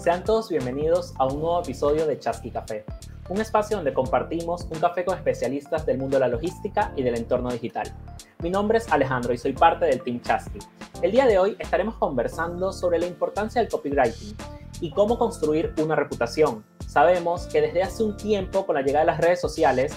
Sean 0.00 0.24
todos 0.24 0.48
bienvenidos 0.48 1.12
a 1.18 1.26
un 1.26 1.40
nuevo 1.40 1.60
episodio 1.60 2.06
de 2.06 2.18
Chasqui 2.18 2.50
Café, 2.50 2.86
un 3.28 3.38
espacio 3.38 3.76
donde 3.76 3.92
compartimos 3.92 4.66
un 4.70 4.80
café 4.80 5.04
con 5.04 5.14
especialistas 5.14 5.84
del 5.84 5.98
mundo 5.98 6.16
de 6.16 6.20
la 6.20 6.28
logística 6.28 6.90
y 6.96 7.02
del 7.02 7.18
entorno 7.18 7.50
digital. 7.50 7.94
Mi 8.38 8.48
nombre 8.48 8.78
es 8.78 8.90
Alejandro 8.90 9.34
y 9.34 9.36
soy 9.36 9.52
parte 9.52 9.84
del 9.84 10.02
Team 10.02 10.22
Chasqui. 10.22 10.58
El 11.02 11.12
día 11.12 11.26
de 11.26 11.38
hoy 11.38 11.54
estaremos 11.58 11.96
conversando 11.96 12.72
sobre 12.72 12.98
la 12.98 13.06
importancia 13.06 13.60
del 13.60 13.70
copywriting 13.70 14.34
y 14.80 14.90
cómo 14.90 15.18
construir 15.18 15.74
una 15.76 15.96
reputación. 15.96 16.64
Sabemos 16.86 17.46
que 17.48 17.60
desde 17.60 17.82
hace 17.82 18.02
un 18.02 18.16
tiempo, 18.16 18.64
con 18.64 18.76
la 18.76 18.80
llegada 18.80 19.04
de 19.04 19.12
las 19.12 19.20
redes 19.20 19.42
sociales, 19.42 19.92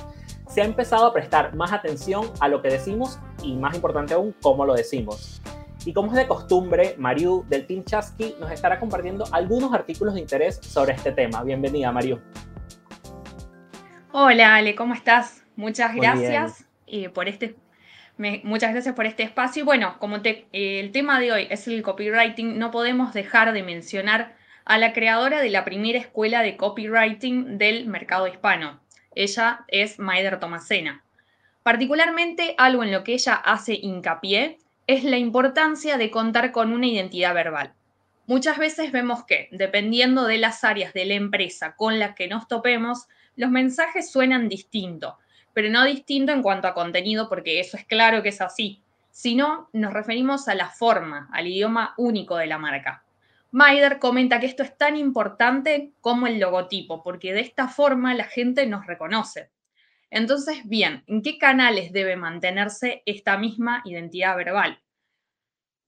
se 0.49 0.61
ha 0.61 0.65
empezado 0.65 1.05
a 1.05 1.13
prestar 1.13 1.55
más 1.55 1.71
atención 1.71 2.29
a 2.41 2.49
lo 2.49 2.61
que 2.61 2.67
decimos 2.67 3.19
y, 3.41 3.55
más 3.55 3.73
importante 3.73 4.15
aún, 4.15 4.35
cómo 4.41 4.65
lo 4.65 4.73
decimos. 4.73 5.41
Y 5.85 5.91
como 5.91 6.11
es 6.11 6.17
de 6.17 6.27
costumbre, 6.27 6.95
Mariu 6.97 7.45
del 7.49 7.67
Team 7.67 7.83
Chasqui 7.83 8.35
nos 8.39 8.51
estará 8.51 8.79
compartiendo 8.79 9.25
algunos 9.31 9.73
artículos 9.73 10.13
de 10.13 10.21
interés 10.21 10.59
sobre 10.61 10.93
este 10.93 11.11
tema. 11.11 11.43
Bienvenida, 11.43 11.91
Mariu. 11.91 12.21
Hola, 14.13 14.55
Ale, 14.55 14.75
¿cómo 14.75 14.93
estás? 14.93 15.43
Muchas 15.57 15.93
gracias 15.93 16.65
eh, 16.87 17.09
por 17.09 17.27
este 17.27 17.55
muchas 18.43 18.71
gracias 18.71 18.95
por 18.95 19.05
este 19.05 19.23
espacio. 19.23 19.63
Y 19.63 19.65
bueno, 19.65 19.97
como 19.99 20.21
te, 20.21 20.47
eh, 20.53 20.79
el 20.79 20.91
tema 20.91 21.19
de 21.19 21.31
hoy 21.31 21.47
es 21.49 21.67
el 21.67 21.81
copywriting, 21.81 22.57
no 22.57 22.71
podemos 22.71 23.13
dejar 23.13 23.51
de 23.51 23.63
mencionar 23.63 24.35
a 24.65 24.77
la 24.77 24.93
creadora 24.93 25.41
de 25.41 25.49
la 25.49 25.65
primera 25.65 25.99
escuela 25.99 26.43
de 26.43 26.55
copywriting 26.55 27.57
del 27.57 27.87
mercado 27.87 28.27
hispano. 28.27 28.79
Ella 29.15 29.65
es 29.67 29.99
Maider 29.99 30.39
Tomasena. 30.39 31.03
Particularmente, 31.63 32.55
algo 32.57 32.83
en 32.83 32.91
lo 32.91 33.03
que 33.03 33.13
ella 33.13 33.33
hace 33.33 33.73
hincapié 33.73 34.59
es 34.87 35.03
la 35.03 35.17
importancia 35.17 35.97
de 35.97 36.11
contar 36.11 36.51
con 36.51 36.73
una 36.73 36.87
identidad 36.87 37.33
verbal. 37.33 37.73
Muchas 38.25 38.57
veces 38.57 38.91
vemos 38.91 39.25
que, 39.25 39.47
dependiendo 39.51 40.25
de 40.25 40.37
las 40.37 40.63
áreas 40.63 40.93
de 40.93 41.05
la 41.05 41.13
empresa 41.13 41.75
con 41.75 41.99
las 41.99 42.15
que 42.15 42.27
nos 42.27 42.47
topemos, 42.47 43.07
los 43.35 43.49
mensajes 43.49 44.11
suenan 44.11 44.49
distinto, 44.49 45.17
pero 45.53 45.69
no 45.69 45.85
distinto 45.85 46.31
en 46.31 46.41
cuanto 46.41 46.67
a 46.67 46.73
contenido, 46.73 47.29
porque 47.29 47.59
eso 47.59 47.77
es 47.77 47.85
claro 47.85 48.23
que 48.23 48.29
es 48.29 48.41
así, 48.41 48.81
sino 49.11 49.69
nos 49.73 49.93
referimos 49.93 50.47
a 50.47 50.55
la 50.55 50.69
forma, 50.69 51.29
al 51.31 51.47
idioma 51.47 51.93
único 51.97 52.35
de 52.37 52.47
la 52.47 52.57
marca. 52.57 53.03
Maider 53.51 53.99
comenta 53.99 54.39
que 54.39 54.47
esto 54.47 54.63
es 54.63 54.75
tan 54.77 54.97
importante 54.97 55.91
como 56.01 56.27
el 56.27 56.39
logotipo, 56.39 57.03
porque 57.03 57.33
de 57.33 57.41
esta 57.41 57.67
forma 57.67 58.13
la 58.15 58.23
gente 58.23 58.65
nos 58.65 58.87
reconoce. 58.87 59.49
Entonces, 60.15 60.61
bien, 60.65 61.03
¿en 61.07 61.23
qué 61.23 61.39
canales 61.39 61.91
debe 61.91 62.15
mantenerse 62.15 63.01
esta 63.07 63.35
misma 63.35 63.81
identidad 63.83 64.37
verbal? 64.37 64.79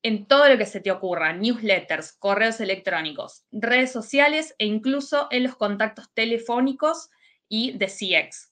En 0.02 0.26
todo 0.26 0.50
lo 0.50 0.58
que 0.58 0.66
se 0.66 0.80
te 0.80 0.90
ocurra, 0.90 1.34
newsletters, 1.34 2.14
correos 2.14 2.60
electrónicos, 2.60 3.46
redes 3.52 3.92
sociales 3.92 4.56
e 4.58 4.66
incluso 4.66 5.28
en 5.30 5.44
los 5.44 5.56
contactos 5.56 6.12
telefónicos 6.16 7.12
y 7.48 7.78
de 7.78 7.86
CX. 7.86 8.52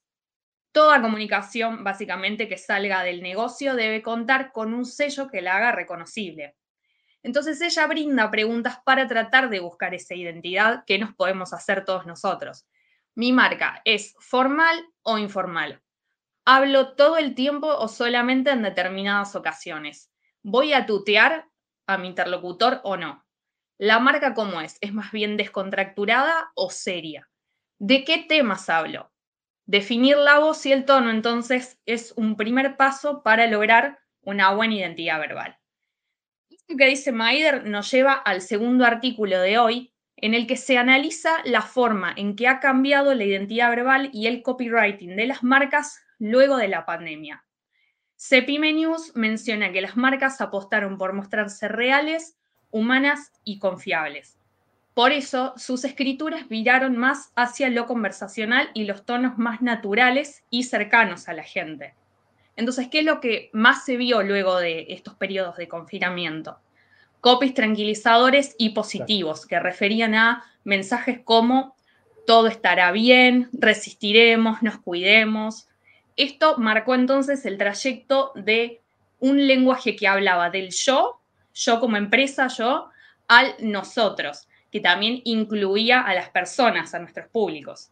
Toda 0.71 1.01
comunicación 1.01 1.83
básicamente 1.83 2.47
que 2.47 2.59
salga 2.59 3.03
del 3.03 3.23
negocio 3.23 3.73
debe 3.73 4.03
contar 4.03 4.51
con 4.51 4.75
un 4.75 4.85
sello 4.85 5.27
que 5.27 5.41
la 5.41 5.55
haga 5.55 5.71
reconocible. 5.71 6.55
Entonces 7.23 7.59
ella 7.61 7.87
brinda 7.87 8.29
preguntas 8.29 8.77
para 8.85 9.07
tratar 9.07 9.49
de 9.49 9.59
buscar 9.59 9.95
esa 9.95 10.13
identidad 10.13 10.83
que 10.85 10.99
nos 10.99 11.15
podemos 11.15 11.51
hacer 11.51 11.83
todos 11.83 12.05
nosotros. 12.05 12.67
Mi 13.15 13.31
marca 13.31 13.81
es 13.85 14.15
formal 14.19 14.92
o 15.03 15.17
informal. 15.17 15.81
Hablo 16.45 16.95
todo 16.95 17.17
el 17.17 17.35
tiempo 17.35 17.67
o 17.67 17.87
solamente 17.87 18.51
en 18.51 18.63
determinadas 18.63 19.35
ocasiones. 19.35 20.11
¿Voy 20.41 20.73
a 20.73 20.85
tutear 20.85 21.47
a 21.87 21.97
mi 21.97 22.07
interlocutor 22.09 22.81
o 22.83 22.97
no? 22.97 23.25
¿La 23.77 23.99
marca 23.99 24.33
cómo 24.33 24.61
es? 24.61 24.77
¿Es 24.81 24.93
más 24.93 25.11
bien 25.11 25.37
descontracturada 25.37 26.51
o 26.55 26.69
seria? 26.69 27.29
¿De 27.79 28.03
qué 28.03 28.19
temas 28.19 28.69
hablo? 28.69 29.11
Definir 29.65 30.17
la 30.17 30.39
voz 30.39 30.65
y 30.65 30.73
el 30.73 30.85
tono 30.85 31.09
entonces 31.09 31.79
es 31.85 32.13
un 32.17 32.35
primer 32.35 32.75
paso 32.75 33.23
para 33.23 33.47
lograr 33.47 33.99
una 34.21 34.53
buena 34.53 34.75
identidad 34.75 35.19
verbal. 35.19 35.57
Esto 36.49 36.75
que 36.77 36.87
dice 36.87 37.11
Maider 37.11 37.65
nos 37.65 37.89
lleva 37.91 38.13
al 38.13 38.41
segundo 38.41 38.85
artículo 38.85 39.39
de 39.39 39.57
hoy, 39.57 39.92
en 40.23 40.33
el 40.33 40.47
que 40.47 40.55
se 40.55 40.77
analiza 40.77 41.39
la 41.43 41.61
forma 41.61 42.13
en 42.15 42.37
que 42.37 42.47
ha 42.47 42.61
cambiado 42.61 43.13
la 43.13 43.25
identidad 43.25 43.69
verbal 43.71 44.09
y 44.13 44.27
el 44.27 44.41
copywriting 44.41 45.17
de 45.17 45.27
las 45.27 45.43
marcas 45.43 46.01
luego 46.17 46.55
de 46.55 46.69
la 46.69 46.85
pandemia. 46.85 47.43
Cepime 48.15 48.71
News 48.71 49.11
menciona 49.15 49.73
que 49.73 49.81
las 49.81 49.97
marcas 49.97 50.39
apostaron 50.39 50.97
por 50.97 51.11
mostrarse 51.11 51.67
reales, 51.67 52.37
humanas 52.71 53.33
y 53.43 53.59
confiables. 53.59 54.39
Por 54.93 55.11
eso, 55.11 55.55
sus 55.57 55.83
escrituras 55.83 56.47
viraron 56.47 56.95
más 56.95 57.33
hacia 57.35 57.69
lo 57.69 57.85
conversacional 57.85 58.69
y 58.73 58.85
los 58.85 59.05
tonos 59.05 59.37
más 59.37 59.61
naturales 59.61 60.45
y 60.49 60.63
cercanos 60.63 61.27
a 61.27 61.33
la 61.33 61.43
gente. 61.43 61.95
Entonces, 62.55 62.87
¿qué 62.87 62.99
es 62.99 63.05
lo 63.05 63.19
que 63.19 63.49
más 63.51 63.83
se 63.83 63.97
vio 63.97 64.23
luego 64.23 64.57
de 64.57 64.85
estos 64.87 65.15
periodos 65.15 65.57
de 65.57 65.67
confinamiento? 65.67 66.61
Copies 67.23 67.53
tranquilizadores 67.53 68.53
y 68.57 68.71
positivos 68.71 69.45
que 69.45 69.57
referían 69.57 70.13
a 70.13 70.43
mensajes 70.65 71.21
como 71.23 71.73
todo 72.27 72.47
estará 72.47 72.91
bien, 72.91 73.47
resistiremos, 73.53 74.61
nos 74.61 74.79
cuidemos. 74.79 75.69
Esto 76.17 76.57
marcó 76.57 76.95
entonces 76.95 77.45
el 77.45 77.57
trayecto 77.57 78.33
de 78.35 78.81
un 79.19 79.47
lenguaje 79.47 79.95
que 79.95 80.05
hablaba 80.05 80.49
del 80.49 80.71
yo, 80.71 81.21
yo 81.53 81.79
como 81.79 81.95
empresa, 81.95 82.49
yo, 82.49 82.89
al 83.29 83.55
nosotros, 83.61 84.49
que 84.69 84.81
también 84.81 85.21
incluía 85.23 86.01
a 86.01 86.13
las 86.13 86.27
personas, 86.29 86.93
a 86.93 86.99
nuestros 86.99 87.29
públicos. 87.29 87.89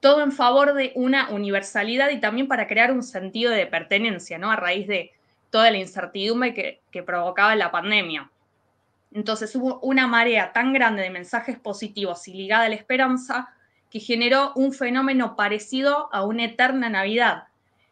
Todo 0.00 0.22
en 0.22 0.32
favor 0.32 0.72
de 0.72 0.92
una 0.94 1.28
universalidad 1.28 2.08
y 2.08 2.20
también 2.20 2.48
para 2.48 2.66
crear 2.66 2.90
un 2.90 3.02
sentido 3.02 3.52
de 3.52 3.66
pertenencia, 3.66 4.38
¿no? 4.38 4.50
A 4.50 4.56
raíz 4.56 4.88
de 4.88 5.12
toda 5.50 5.70
la 5.70 5.76
incertidumbre 5.76 6.54
que, 6.54 6.80
que 6.90 7.02
provocaba 7.02 7.54
la 7.54 7.70
pandemia. 7.70 8.31
Entonces 9.14 9.54
hubo 9.54 9.78
una 9.80 10.06
marea 10.06 10.52
tan 10.52 10.72
grande 10.72 11.02
de 11.02 11.10
mensajes 11.10 11.58
positivos 11.58 12.26
y 12.28 12.34
ligada 12.34 12.64
a 12.64 12.68
la 12.68 12.74
esperanza 12.74 13.50
que 13.90 14.00
generó 14.00 14.52
un 14.54 14.72
fenómeno 14.72 15.36
parecido 15.36 16.08
a 16.12 16.24
una 16.24 16.44
eterna 16.44 16.88
Navidad, 16.88 17.44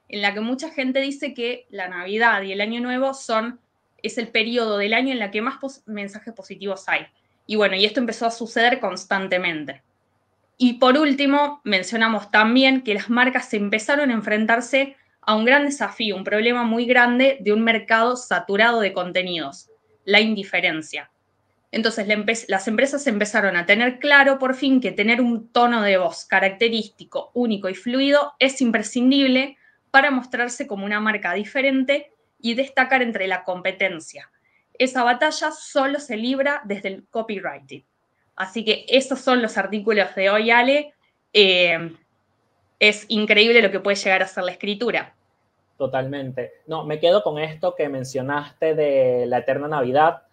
en 0.08 0.22
la 0.22 0.32
que 0.32 0.40
mucha 0.40 0.70
gente 0.70 1.00
dice 1.00 1.34
que 1.34 1.66
la 1.70 1.88
Navidad 1.88 2.42
y 2.42 2.52
el 2.52 2.60
Año 2.60 2.80
Nuevo 2.80 3.12
son 3.14 3.60
es 4.02 4.18
el 4.18 4.28
periodo 4.28 4.78
del 4.78 4.94
año 4.94 5.12
en 5.12 5.18
la 5.18 5.30
que 5.30 5.42
más 5.42 5.58
mensajes 5.86 6.32
positivos 6.34 6.88
hay. 6.88 7.06
Y 7.46 7.56
bueno, 7.56 7.76
y 7.76 7.84
esto 7.84 8.00
empezó 8.00 8.26
a 8.26 8.30
suceder 8.30 8.80
constantemente. 8.80 9.82
Y 10.56 10.74
por 10.74 10.96
último, 10.98 11.60
mencionamos 11.64 12.30
también 12.30 12.82
que 12.82 12.94
las 12.94 13.10
marcas 13.10 13.52
empezaron 13.54 14.10
a 14.10 14.14
enfrentarse 14.14 14.96
a 15.22 15.34
un 15.34 15.44
gran 15.44 15.64
desafío, 15.64 16.16
un 16.16 16.24
problema 16.24 16.64
muy 16.64 16.86
grande 16.86 17.38
de 17.40 17.52
un 17.52 17.62
mercado 17.62 18.16
saturado 18.16 18.80
de 18.80 18.92
contenidos, 18.92 19.70
la 20.04 20.20
indiferencia. 20.20 21.10
Entonces 21.72 22.06
las 22.48 22.66
empresas 22.66 23.06
empezaron 23.06 23.56
a 23.56 23.64
tener 23.64 23.98
claro 24.00 24.38
por 24.38 24.54
fin 24.54 24.80
que 24.80 24.90
tener 24.90 25.20
un 25.20 25.48
tono 25.48 25.82
de 25.82 25.98
voz 25.98 26.24
característico, 26.24 27.30
único 27.34 27.68
y 27.68 27.74
fluido 27.74 28.34
es 28.40 28.60
imprescindible 28.60 29.56
para 29.90 30.10
mostrarse 30.10 30.66
como 30.66 30.84
una 30.84 31.00
marca 31.00 31.32
diferente 31.34 32.12
y 32.40 32.54
destacar 32.54 33.02
entre 33.02 33.28
la 33.28 33.44
competencia. 33.44 34.30
Esa 34.78 35.04
batalla 35.04 35.52
solo 35.52 36.00
se 36.00 36.16
libra 36.16 36.62
desde 36.64 36.88
el 36.88 37.06
copywriting. 37.08 37.84
Así 38.34 38.64
que 38.64 38.86
esos 38.88 39.20
son 39.20 39.42
los 39.42 39.58
artículos 39.58 40.14
de 40.14 40.30
hoy, 40.30 40.50
Ale. 40.50 40.94
Eh, 41.32 41.94
es 42.78 43.04
increíble 43.08 43.62
lo 43.62 43.70
que 43.70 43.80
puede 43.80 43.96
llegar 43.96 44.22
a 44.22 44.26
ser 44.26 44.44
la 44.44 44.52
escritura. 44.52 45.14
Totalmente. 45.80 46.52
No, 46.66 46.84
me 46.84 47.00
quedo 47.00 47.22
con 47.22 47.38
esto 47.38 47.74
que 47.74 47.88
mencionaste 47.88 48.74
de 48.74 49.24
la 49.24 49.38
eterna 49.38 49.66
Navidad, 49.66 50.24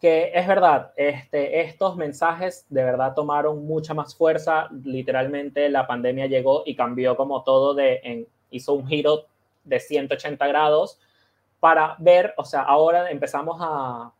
que 0.00 0.30
es 0.32 0.46
verdad, 0.46 0.92
este, 0.94 1.62
estos 1.62 1.96
mensajes 1.96 2.66
de 2.68 2.84
verdad 2.84 3.12
tomaron 3.12 3.66
mucha 3.66 3.94
más 3.94 4.14
fuerza. 4.14 4.68
Literalmente 4.84 5.68
la 5.70 5.88
pandemia 5.88 6.26
llegó 6.26 6.62
y 6.64 6.76
cambió 6.76 7.16
como 7.16 7.42
todo, 7.42 7.74
de, 7.74 8.28
hizo 8.52 8.74
un 8.74 8.86
giro 8.86 9.24
de 9.64 9.80
180 9.80 10.46
grados 10.46 11.00
para 11.58 11.96
ver, 11.98 12.32
o 12.36 12.44
sea, 12.44 12.62
ahora 12.62 13.10
empezamos 13.10 13.56
a 13.58 14.12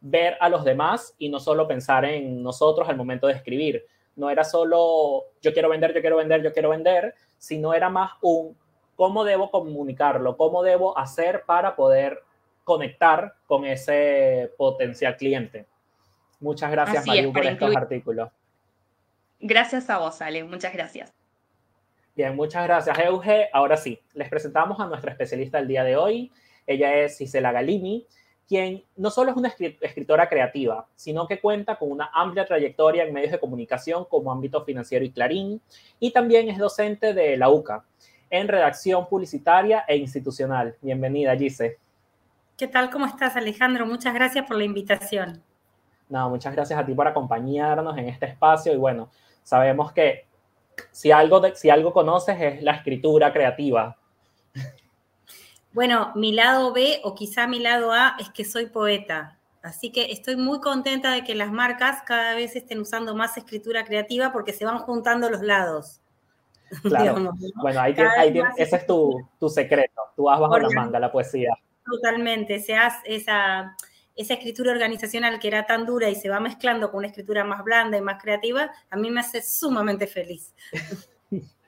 ver 0.00 0.36
a 0.38 0.48
los 0.48 0.62
demás 0.62 1.12
y 1.18 1.28
no 1.28 1.40
solo 1.40 1.66
pensar 1.66 2.04
en 2.04 2.40
nosotros 2.40 2.88
al 2.88 2.96
momento 2.96 3.26
de 3.26 3.32
escribir. 3.32 3.84
No 4.14 4.30
era 4.30 4.44
solo 4.44 5.24
yo 5.42 5.52
quiero 5.52 5.68
vender, 5.68 5.92
yo 5.92 6.00
quiero 6.00 6.18
vender, 6.18 6.40
yo 6.40 6.52
quiero 6.52 6.68
vender, 6.68 7.16
sino 7.36 7.74
era 7.74 7.90
más 7.90 8.12
un 8.22 8.56
cómo 8.98 9.22
debo 9.22 9.48
comunicarlo, 9.52 10.36
cómo 10.36 10.64
debo 10.64 10.98
hacer 10.98 11.44
para 11.46 11.76
poder 11.76 12.24
conectar 12.64 13.36
con 13.46 13.64
ese 13.64 14.52
potencial 14.58 15.16
cliente. 15.16 15.68
Muchas 16.40 16.68
gracias, 16.72 17.06
Mayu, 17.06 17.32
por 17.32 17.46
estos 17.46 17.76
artículos. 17.76 18.28
Gracias 19.38 19.88
a 19.88 19.98
vos, 19.98 20.20
Ale. 20.20 20.42
Muchas 20.42 20.72
gracias. 20.72 21.14
Bien, 22.16 22.34
muchas 22.34 22.64
gracias, 22.64 22.98
Euge. 22.98 23.48
Ahora 23.52 23.76
sí, 23.76 24.00
les 24.14 24.28
presentamos 24.28 24.80
a 24.80 24.86
nuestra 24.86 25.12
especialista 25.12 25.58
del 25.58 25.68
día 25.68 25.84
de 25.84 25.96
hoy. 25.96 26.32
Ella 26.66 26.92
es 26.96 27.18
Gisela 27.18 27.52
Galini. 27.52 28.04
quien 28.48 28.82
no 28.96 29.10
solo 29.10 29.30
es 29.30 29.36
una 29.36 29.54
escritora 29.80 30.28
creativa, 30.28 30.88
sino 30.96 31.28
que 31.28 31.38
cuenta 31.38 31.76
con 31.76 31.92
una 31.92 32.10
amplia 32.12 32.46
trayectoria 32.46 33.04
en 33.04 33.14
medios 33.14 33.30
de 33.30 33.38
comunicación 33.38 34.06
como 34.06 34.32
ámbito 34.32 34.64
financiero 34.64 35.04
y 35.04 35.12
Clarín, 35.12 35.60
y 36.00 36.10
también 36.10 36.48
es 36.48 36.58
docente 36.58 37.14
de 37.14 37.36
la 37.36 37.48
UCA 37.48 37.84
en 38.30 38.48
redacción 38.48 39.06
publicitaria 39.08 39.84
e 39.86 39.96
institucional. 39.96 40.76
Bienvenida, 40.80 41.36
Gise. 41.36 41.78
¿Qué 42.56 42.66
tal? 42.66 42.90
¿Cómo 42.90 43.06
estás, 43.06 43.36
Alejandro? 43.36 43.86
Muchas 43.86 44.14
gracias 44.14 44.46
por 44.46 44.56
la 44.56 44.64
invitación. 44.64 45.42
No, 46.08 46.30
muchas 46.30 46.54
gracias 46.54 46.78
a 46.78 46.84
ti 46.84 46.94
por 46.94 47.06
acompañarnos 47.06 47.96
en 47.98 48.08
este 48.08 48.26
espacio 48.26 48.72
y 48.72 48.76
bueno, 48.76 49.10
sabemos 49.42 49.92
que 49.92 50.26
si 50.90 51.10
algo, 51.10 51.42
si 51.54 51.70
algo 51.70 51.92
conoces 51.92 52.40
es 52.40 52.62
la 52.62 52.72
escritura 52.72 53.32
creativa. 53.32 53.96
Bueno, 55.72 56.12
mi 56.14 56.32
lado 56.32 56.72
B 56.72 57.00
o 57.04 57.14
quizá 57.14 57.46
mi 57.46 57.60
lado 57.60 57.92
A 57.92 58.16
es 58.18 58.30
que 58.30 58.44
soy 58.44 58.66
poeta. 58.66 59.38
Así 59.62 59.92
que 59.92 60.10
estoy 60.12 60.36
muy 60.36 60.60
contenta 60.60 61.12
de 61.12 61.24
que 61.24 61.34
las 61.34 61.52
marcas 61.52 62.02
cada 62.06 62.34
vez 62.34 62.56
estén 62.56 62.80
usando 62.80 63.14
más 63.14 63.36
escritura 63.36 63.84
creativa 63.84 64.32
porque 64.32 64.52
se 64.52 64.64
van 64.64 64.78
juntando 64.78 65.28
los 65.28 65.42
lados. 65.42 66.00
Claro. 66.82 67.32
Bueno, 67.62 67.80
ahí, 67.80 67.94
ese 68.56 68.76
es 68.76 68.86
tu, 68.86 69.28
secreto. 69.48 70.02
Tú 70.16 70.24
vas 70.24 70.38
bajo 70.38 70.58
la 70.58 70.68
manga 70.70 70.98
la 70.98 71.10
poesía. 71.10 71.56
Totalmente. 71.84 72.60
Se 72.60 72.76
hace 72.76 73.14
esa, 73.14 73.74
esa 74.14 74.34
escritura 74.34 74.72
organizacional 74.72 75.38
que 75.38 75.48
era 75.48 75.64
tan 75.64 75.86
dura 75.86 76.08
y 76.08 76.14
se 76.14 76.28
va 76.28 76.40
mezclando 76.40 76.90
con 76.90 76.98
una 76.98 77.08
escritura 77.08 77.44
más 77.44 77.64
blanda 77.64 77.96
y 77.96 78.02
más 78.02 78.20
creativa, 78.20 78.70
a 78.90 78.96
mí 78.96 79.10
me 79.10 79.20
hace 79.20 79.42
sumamente 79.42 80.06
feliz. 80.06 80.54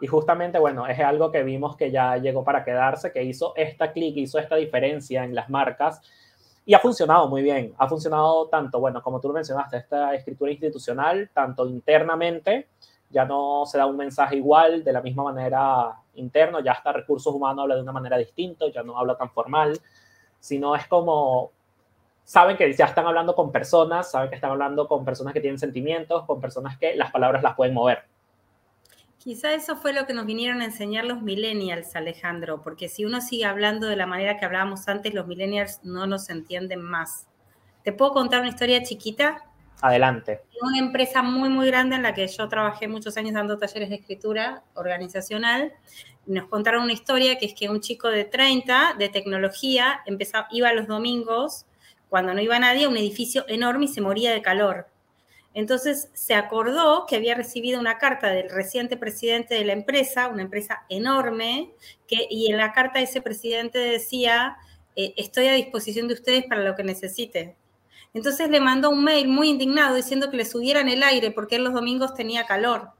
Y 0.00 0.06
justamente, 0.06 0.58
bueno, 0.58 0.86
es 0.86 0.98
algo 0.98 1.30
que 1.30 1.42
vimos 1.42 1.76
que 1.76 1.90
ya 1.90 2.16
llegó 2.16 2.44
para 2.44 2.64
quedarse, 2.64 3.12
que 3.12 3.22
hizo 3.22 3.54
esta 3.56 3.92
clic, 3.92 4.16
hizo 4.16 4.38
esta 4.38 4.56
diferencia 4.56 5.24
en 5.24 5.34
las 5.34 5.48
marcas 5.48 6.02
y 6.66 6.74
ha 6.74 6.78
funcionado 6.78 7.28
muy 7.28 7.42
bien. 7.42 7.72
Ha 7.78 7.88
funcionado 7.88 8.48
tanto, 8.48 8.80
bueno, 8.80 9.02
como 9.02 9.20
tú 9.20 9.28
lo 9.28 9.34
mencionaste, 9.34 9.76
esta 9.76 10.14
escritura 10.14 10.50
institucional, 10.50 11.30
tanto 11.32 11.66
internamente, 11.68 12.68
ya 13.14 13.24
no 13.24 13.64
se 13.64 13.78
da 13.78 13.86
un 13.86 13.96
mensaje 13.96 14.36
igual 14.36 14.82
de 14.82 14.92
la 14.92 15.00
misma 15.00 15.22
manera 15.22 15.96
interno, 16.14 16.60
ya 16.60 16.72
hasta 16.72 16.92
recursos 16.92 17.32
humanos 17.32 17.62
habla 17.62 17.76
de 17.76 17.82
una 17.82 17.92
manera 17.92 18.18
distinta, 18.18 18.66
ya 18.68 18.82
no 18.82 18.98
habla 18.98 19.16
tan 19.16 19.30
formal, 19.30 19.80
sino 20.40 20.74
es 20.74 20.86
como 20.88 21.52
saben 22.24 22.56
que 22.56 22.72
ya 22.72 22.86
están 22.86 23.06
hablando 23.06 23.34
con 23.34 23.52
personas, 23.52 24.10
saben 24.10 24.30
que 24.30 24.34
están 24.34 24.50
hablando 24.50 24.88
con 24.88 25.04
personas 25.04 25.32
que 25.32 25.40
tienen 25.40 25.58
sentimientos, 25.58 26.24
con 26.24 26.40
personas 26.40 26.76
que 26.76 26.96
las 26.96 27.12
palabras 27.12 27.42
las 27.42 27.54
pueden 27.54 27.74
mover. 27.74 28.02
Quizá 29.18 29.54
eso 29.54 29.76
fue 29.76 29.92
lo 29.92 30.06
que 30.06 30.12
nos 30.12 30.26
vinieron 30.26 30.60
a 30.60 30.66
enseñar 30.66 31.04
los 31.04 31.22
millennials, 31.22 31.94
Alejandro, 31.96 32.62
porque 32.62 32.88
si 32.88 33.04
uno 33.04 33.20
sigue 33.20 33.44
hablando 33.44 33.86
de 33.86 33.96
la 33.96 34.06
manera 34.06 34.38
que 34.38 34.44
hablábamos 34.44 34.88
antes, 34.88 35.14
los 35.14 35.26
millennials 35.26 35.80
no 35.84 36.06
nos 36.06 36.28
entienden 36.28 36.82
más. 36.82 37.26
¿Te 37.84 37.92
puedo 37.92 38.12
contar 38.12 38.40
una 38.40 38.50
historia 38.50 38.82
chiquita? 38.82 39.44
Adelante. 39.80 40.40
Una 40.62 40.78
empresa 40.78 41.22
muy, 41.22 41.48
muy 41.48 41.66
grande 41.66 41.96
en 41.96 42.02
la 42.02 42.14
que 42.14 42.26
yo 42.26 42.48
trabajé 42.48 42.88
muchos 42.88 43.16
años 43.16 43.34
dando 43.34 43.58
talleres 43.58 43.90
de 43.90 43.96
escritura 43.96 44.62
organizacional. 44.74 45.72
Nos 46.26 46.48
contaron 46.48 46.84
una 46.84 46.92
historia 46.92 47.38
que 47.38 47.46
es 47.46 47.54
que 47.54 47.68
un 47.68 47.80
chico 47.80 48.08
de 48.08 48.24
30 48.24 48.94
de 48.98 49.08
tecnología 49.10 50.00
iba 50.50 50.72
los 50.72 50.86
domingos, 50.86 51.66
cuando 52.08 52.32
no 52.32 52.40
iba 52.40 52.58
nadie, 52.58 52.84
a 52.84 52.88
un 52.88 52.96
edificio 52.96 53.44
enorme 53.48 53.86
y 53.86 53.88
se 53.88 54.00
moría 54.00 54.32
de 54.32 54.40
calor 54.40 54.86
entonces 55.54 56.10
se 56.12 56.34
acordó 56.34 57.06
que 57.06 57.14
había 57.14 57.36
recibido 57.36 57.78
una 57.78 57.98
carta 57.98 58.28
del 58.28 58.50
reciente 58.50 58.96
presidente 58.96 59.54
de 59.54 59.64
la 59.64 59.72
empresa, 59.72 60.26
una 60.26 60.42
empresa 60.42 60.84
enorme, 60.88 61.70
y 62.08 62.50
en 62.50 62.56
la 62.56 62.72
carta 62.72 63.00
ese 63.00 63.22
presidente 63.22 63.78
decía, 63.78 64.56
eh, 64.96 65.14
estoy 65.16 65.46
a 65.46 65.52
disposición 65.52 66.08
de 66.08 66.14
ustedes 66.14 66.44
para 66.46 66.64
lo 66.64 66.74
que 66.74 66.82
necesite. 66.82 67.56
Entonces 68.14 68.48
le 68.48 68.60
mandó 68.60 68.90
un 68.90 69.04
mail 69.04 69.28
muy 69.28 69.50
indignado 69.50 69.96
diciendo 69.96 70.30
que 70.30 70.38
le 70.38 70.44
subieran 70.44 70.88
el 70.88 71.02
aire 71.02 71.30
porque 71.30 71.56
él 71.56 71.64
los 71.64 71.74
domingos 71.74 72.14
tenía 72.14 72.46
calor. 72.46 72.90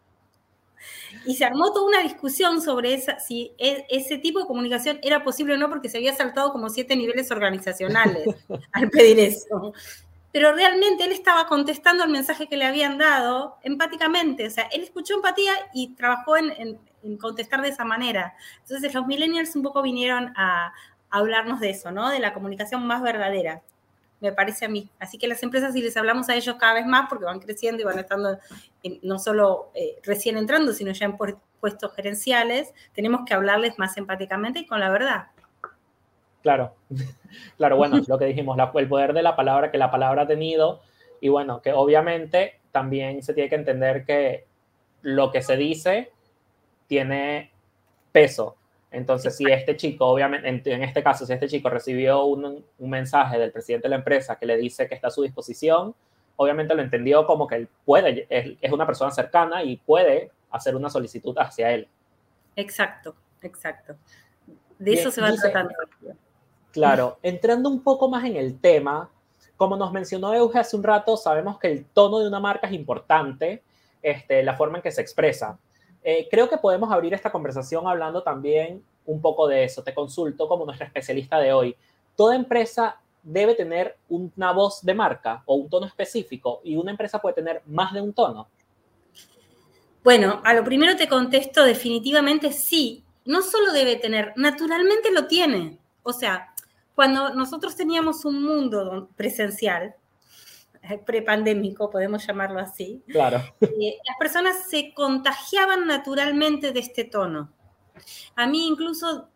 Y 1.25 1.37
se 1.37 1.45
armó 1.45 1.73
toda 1.73 1.87
una 1.87 2.01
discusión 2.01 2.61
sobre 2.61 2.93
esa, 2.93 3.19
si 3.19 3.53
e, 3.57 3.87
ese 3.89 4.19
tipo 4.19 4.41
de 4.41 4.47
comunicación 4.47 4.99
era 5.03 5.25
posible 5.25 5.55
o 5.55 5.57
no, 5.57 5.71
porque 5.71 5.89
se 5.89 5.97
había 5.97 6.15
saltado 6.15 6.53
como 6.53 6.69
siete 6.69 6.97
niveles 6.97 7.31
organizacionales 7.31 8.27
al 8.73 8.91
pedir 8.91 9.19
eso 9.21 9.73
pero 10.35 10.53
realmente 10.53 11.05
él 11.05 11.13
estaba 11.13 11.47
contestando 11.47 12.03
el 12.03 12.11
mensaje 12.11 12.49
que 12.49 12.57
le 12.57 12.65
habían 12.65 12.99
dado 12.99 13.57
empáticamente, 13.63 14.49
o 14.49 14.51
sea, 14.51 14.65
él 14.73 14.83
escuchó 14.83 15.15
empatía 15.15 15.53
y 15.73 15.95
trabajó 15.95 16.37
en, 16.37 16.77
contestar 17.21 17.63
de 17.63 17.69
esa 17.69 17.85
manera. 17.85 18.35
Entonces 18.63 18.93
los 18.93 19.07
millennials 19.07 19.55
un 19.55 19.63
poco 19.63 19.81
vinieron 19.81 20.33
a, 20.37 20.73
hablarnos 21.09 21.61
de 21.61 21.71
eso, 21.71 21.93
¿no? 21.93 22.11
De 22.11 22.19
la 22.19 22.35
comunicación 22.35 22.85
más 22.85 23.01
verdadera, 23.01 23.63
me 24.25 24.33
parece 24.33 24.65
a 24.65 24.69
mí. 24.69 24.89
Así 24.99 25.19
que 25.19 25.29
las 25.29 25.43
empresas, 25.43 25.73
si 25.73 25.83
les 25.83 25.97
hablamos 25.97 26.29
a 26.29 26.35
ellos 26.35 26.57
cada 26.59 26.75
vez 26.75 26.87
más, 26.87 27.09
porque 27.09 27.25
van 27.25 27.41
creciendo 27.41 27.83
y 27.83 27.85
van 27.85 27.99
estando 27.99 28.39
no 29.03 29.19
solo 29.19 29.71
eh, 29.75 29.99
recién 30.03 30.37
entrando, 30.37 30.73
sino 30.73 30.93
ya 30.93 31.07
en 31.07 31.17
puestos 31.17 31.95
gerenciales, 31.95 32.73
tenemos 32.93 33.23
que 33.27 33.35
hablarles 33.35 33.79
más 33.79 33.97
empáticamente 33.97 34.61
y 34.61 34.67
con 34.67 34.81
la 34.81 34.91
verdad. 34.91 35.27
Claro, 36.43 36.75
claro, 37.57 37.77
bueno, 37.77 38.01
lo 38.07 38.19
que 38.19 38.27
dijimos, 38.27 38.59
el 38.75 38.89
poder 38.89 39.13
de 39.13 39.23
la 39.23 39.37
palabra 39.37 39.71
que 39.71 39.79
la 39.79 39.91
palabra 39.91 40.23
ha 40.23 40.27
tenido 40.27 40.81
y 41.21 41.29
bueno, 41.29 41.63
que 41.63 41.73
obviamente 41.73 42.61
también 42.73 43.23
se 43.23 43.33
tiene 43.33 43.49
que 43.49 43.55
entender 43.55 44.05
que 44.05 44.47
lo 45.03 45.31
que 45.31 45.43
se 45.43 45.57
dice 45.57 46.13
tiene 46.87 47.53
peso. 48.13 48.57
Entonces, 48.95 49.37
si 49.37 49.45
este 49.51 49.77
chico, 49.77 50.07
obviamente, 50.07 50.73
en, 50.73 50.83
este 50.85 51.03
caso, 51.03 51.27
si 51.27 51.33
este 51.33 51.49
chico 51.49 51.69
recibió 51.69 52.25
un, 52.27 52.65
mensaje 52.79 53.39
del 53.39 53.51
presidente 53.51 53.87
de 53.87 53.91
la 53.91 53.97
empresa 53.97 54.37
que 54.37 54.47
le 54.47 54.57
dice 54.57 54.89
que 54.89 54.95
está 54.95 55.09
a 55.09 55.11
su 55.11 55.23
disposición, 55.23 55.95
obviamente 56.37 56.75
lo 56.77 56.83
entendió 56.83 57.27
como 57.27 57.49
que 57.49 57.57
él 57.57 57.69
puede, 57.85 58.27
es, 58.31 58.73
una 58.73 58.87
persona 58.87 59.11
cercana 59.11 59.65
y 59.65 59.79
puede 59.79 60.31
hacer 60.51 60.77
una 60.77 60.89
solicitud 60.91 61.37
hacia 61.39 61.73
él. 61.73 61.89
Exacto, 62.55 63.17
exacto. 63.43 63.97
De 64.79 64.93
eso 64.93 65.11
se 65.11 65.21
va 65.21 65.35
tratando. 65.35 65.75
Claro, 66.71 67.19
entrando 67.23 67.69
un 67.71 67.83
poco 67.83 68.09
más 68.09 68.25
en 68.25 68.37
el 68.37 68.61
tema, 68.61 69.11
como 69.57 69.77
nos 69.77 69.93
mencionó 69.93 70.33
Euge 70.35 70.61
hace 70.61 70.77
un 70.77 70.85
rato, 70.85 71.17
sabemos 71.17 71.59
que 71.59 71.71
el 71.71 71.85
tono 71.85 72.21
de 72.21 72.29
una 72.29 72.39
marca 72.39 72.69
es 72.69 72.73
importante, 72.73 73.65
este, 74.03 74.45
la 74.45 74.55
forma 74.55 74.79
en 74.79 74.83
que 74.83 74.93
se 74.93 75.01
expresa. 75.01 75.59
Eh, 76.07 76.29
creo 76.31 76.51
que 76.51 76.59
podemos 76.59 76.93
abrir 76.93 77.15
esta 77.15 77.33
conversación 77.33 77.89
hablando 77.89 78.23
también 78.23 78.85
un 79.07 79.23
poco 79.23 79.49
de 79.49 79.65
eso. 79.65 79.83
Te 79.83 79.95
consulto 79.95 80.47
como 80.47 80.67
nuestra 80.67 80.87
especialista 80.87 81.39
de 81.39 81.53
hoy. 81.53 81.75
Toda 82.15 82.37
empresa 82.37 83.01
debe 83.23 83.55
tener 83.55 83.97
una 84.11 84.53
voz 84.53 84.83
de 84.83 84.95
marca 84.95 85.43
o 85.47 85.55
un 85.55 85.71
tono 85.71 85.87
específico 85.87 86.61
y 86.63 86.77
una 86.77 86.91
empresa 86.91 87.21
puede 87.21 87.35
tener 87.35 87.63
más 87.67 87.95
de 87.95 88.03
un 88.03 88.13
tono. 88.13 88.47
Bueno, 90.05 90.43
a 90.45 90.53
lo 90.53 90.63
primero 90.63 90.95
te 90.95 91.09
contesto 91.09 91.65
definitivamente 91.65 92.53
sí. 92.53 93.03
No 93.25 93.41
solo 93.41 93.73
debe 93.73 93.97
tener, 93.97 94.35
naturalmente 94.37 95.11
lo 95.11 95.27
tiene. 95.27 95.79
O 96.03 96.13
sea, 96.13 96.55
cuando 96.95 97.35
nosotros 97.35 97.75
teníamos 97.75 98.27
un 98.27 98.45
mundo 98.45 99.09
presencial, 99.17 99.95
prepandémico, 101.05 101.91
podemos 101.91 102.27
llamarlo 102.27 102.61
así, 102.61 103.03
claro. 103.09 103.43
Eh, 103.61 103.99
las 104.07 104.17
personas 104.19 104.69
se 104.69 104.93
contagiaban 104.95 105.87
naturalmente 105.87 106.73
de 106.73 106.81
este 106.81 107.05
tono. 107.05 107.53
A 108.37 108.47
mí 108.47 108.67
incluso 108.67 109.31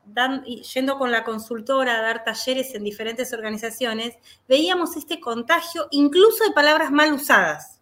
yendo 0.75 0.99
con 0.99 1.13
la 1.13 1.25
consultora 1.25 1.99
a 1.99 2.03
dar 2.03 2.25
talleres 2.25 2.75
en 2.75 2.85
diferentes 2.85 3.33
organizaciones, 3.33 4.17
veíamos 4.49 4.97
este 4.97 5.21
contagio 5.21 5.87
incluso 5.91 6.45
de 6.45 6.51
palabras 6.51 6.91
mal 6.91 7.13
usadas, 7.13 7.81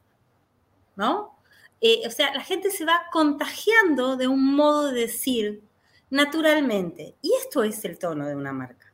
¿no? 0.95 1.39
Eh, 1.81 2.03
o 2.07 2.11
sea, 2.11 2.33
la 2.35 2.43
gente 2.43 2.71
se 2.71 2.85
va 2.85 3.05
contagiando 3.11 4.17
de 4.17 4.29
un 4.29 4.55
modo 4.55 4.93
de 4.93 5.01
decir 5.01 5.63
naturalmente. 6.11 7.17
Y 7.23 7.33
esto 7.35 7.63
es 7.63 7.85
el 7.85 7.99
tono 7.99 8.27
de 8.27 8.35
una 8.35 8.53
marca. 8.53 8.93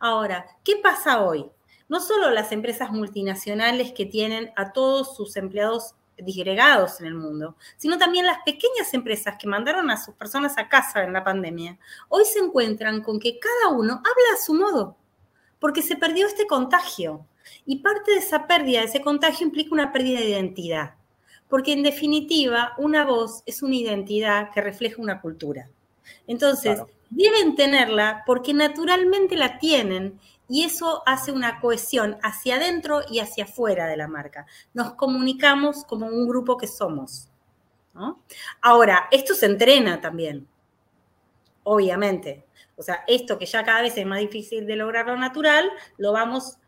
Ahora, 0.00 0.46
¿qué 0.64 0.76
pasa 0.76 1.22
hoy? 1.22 1.50
No 1.88 2.00
solo 2.00 2.30
las 2.30 2.52
empresas 2.52 2.90
multinacionales 2.90 3.92
que 3.92 4.06
tienen 4.06 4.52
a 4.56 4.72
todos 4.72 5.16
sus 5.16 5.36
empleados 5.36 5.94
disgregados 6.18 7.00
en 7.00 7.06
el 7.06 7.14
mundo, 7.14 7.56
sino 7.76 7.98
también 7.98 8.26
las 8.26 8.38
pequeñas 8.44 8.92
empresas 8.94 9.36
que 9.38 9.46
mandaron 9.46 9.90
a 9.90 10.02
sus 10.02 10.14
personas 10.14 10.56
a 10.58 10.68
casa 10.68 11.04
en 11.04 11.12
la 11.12 11.24
pandemia, 11.24 11.78
hoy 12.08 12.24
se 12.24 12.38
encuentran 12.38 13.02
con 13.02 13.20
que 13.20 13.38
cada 13.38 13.76
uno 13.76 13.94
habla 13.94 14.34
a 14.34 14.42
su 14.42 14.54
modo, 14.54 14.96
porque 15.58 15.82
se 15.82 15.96
perdió 15.96 16.26
este 16.26 16.46
contagio. 16.46 17.26
Y 17.64 17.76
parte 17.76 18.12
de 18.12 18.18
esa 18.18 18.46
pérdida, 18.46 18.80
de 18.80 18.86
ese 18.86 19.00
contagio, 19.00 19.46
implica 19.46 19.72
una 19.72 19.92
pérdida 19.92 20.20
de 20.20 20.30
identidad, 20.30 20.94
porque 21.48 21.72
en 21.72 21.82
definitiva 21.82 22.72
una 22.78 23.04
voz 23.04 23.42
es 23.46 23.62
una 23.62 23.76
identidad 23.76 24.50
que 24.52 24.60
refleja 24.60 25.00
una 25.00 25.20
cultura. 25.20 25.68
Entonces, 26.26 26.82
deben 27.10 27.54
tenerla 27.54 28.22
porque 28.26 28.52
naturalmente 28.52 29.36
la 29.36 29.58
tienen 29.58 30.18
y 30.48 30.64
eso 30.64 31.02
hace 31.06 31.32
una 31.32 31.60
cohesión 31.60 32.18
hacia 32.22 32.56
adentro 32.56 33.02
y 33.10 33.20
hacia 33.20 33.44
afuera 33.44 33.86
de 33.86 33.96
la 33.96 34.08
marca. 34.08 34.46
Nos 34.74 34.94
comunicamos 34.94 35.84
como 35.84 36.06
un 36.06 36.28
grupo 36.28 36.56
que 36.56 36.66
somos. 36.66 37.28
Ahora, 38.60 39.08
esto 39.10 39.34
se 39.34 39.46
entrena 39.46 40.00
también. 40.00 40.46
obviamente. 41.64 42.44
O 42.76 42.82
sea, 42.82 43.04
esto 43.06 43.38
que 43.38 43.46
ya 43.46 43.64
cada 43.64 43.82
vez 43.82 43.96
es 43.96 44.06
más 44.06 44.20
difícil 44.20 44.66
de 44.66 44.76
lograr 44.76 45.06
lo 45.06 45.16
natural, 45.16 45.70
lo 45.98 46.12
vamos 46.12 46.58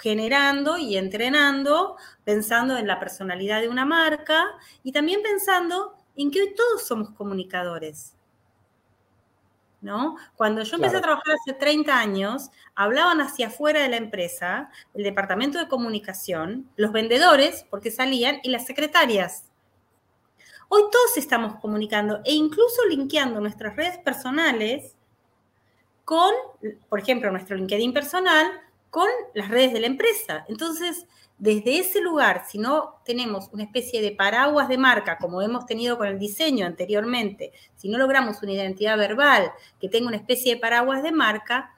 generando 0.00 0.78
y 0.78 0.96
entrenando, 0.96 1.96
pensando 2.24 2.76
en 2.76 2.86
la 2.86 2.98
personalidad 3.00 3.60
de 3.60 3.68
una 3.68 3.84
marca 3.84 4.46
y 4.82 4.92
también 4.92 5.22
pensando 5.22 5.94
en 6.16 6.30
que 6.30 6.42
hoy 6.42 6.54
todos 6.54 6.86
somos 6.86 7.10
comunicadores. 7.10 8.14
¿No? 9.82 10.16
Cuando 10.36 10.62
yo 10.62 10.76
empecé 10.76 10.96
a 10.96 11.02
trabajar 11.02 11.34
hace 11.34 11.52
30 11.52 11.98
años, 11.98 12.50
hablaban 12.74 13.20
hacia 13.20 13.48
afuera 13.48 13.82
de 13.82 13.88
la 13.88 13.96
empresa, 13.96 14.70
el 14.94 15.02
departamento 15.02 15.58
de 15.58 15.68
comunicación, 15.68 16.70
los 16.76 16.92
vendedores, 16.92 17.66
porque 17.68 17.90
salían, 17.90 18.38
y 18.44 18.50
las 18.50 18.64
secretarias. 18.64 19.50
Hoy 20.68 20.84
todos 20.90 21.18
estamos 21.18 21.56
comunicando 21.56 22.22
e 22.24 22.32
incluso 22.32 22.86
linkeando 22.88 23.40
nuestras 23.40 23.76
redes 23.76 23.98
personales 23.98 24.96
con, 26.04 26.32
por 26.88 27.00
ejemplo, 27.00 27.30
nuestro 27.30 27.56
LinkedIn 27.56 27.92
personal, 27.92 28.50
con 28.92 29.08
las 29.32 29.48
redes 29.48 29.72
de 29.72 29.80
la 29.80 29.86
empresa. 29.86 30.44
Entonces, 30.48 31.06
desde 31.38 31.78
ese 31.78 32.02
lugar, 32.02 32.44
si 32.46 32.58
no 32.58 33.00
tenemos 33.06 33.48
una 33.50 33.64
especie 33.64 34.02
de 34.02 34.12
paraguas 34.12 34.68
de 34.68 34.76
marca, 34.76 35.16
como 35.16 35.40
hemos 35.40 35.64
tenido 35.64 35.96
con 35.96 36.08
el 36.08 36.18
diseño 36.18 36.66
anteriormente, 36.66 37.52
si 37.74 37.88
no 37.88 37.96
logramos 37.96 38.42
una 38.42 38.52
identidad 38.52 38.98
verbal 38.98 39.50
que 39.80 39.88
tenga 39.88 40.08
una 40.08 40.18
especie 40.18 40.54
de 40.54 40.60
paraguas 40.60 41.02
de 41.02 41.10
marca, 41.10 41.74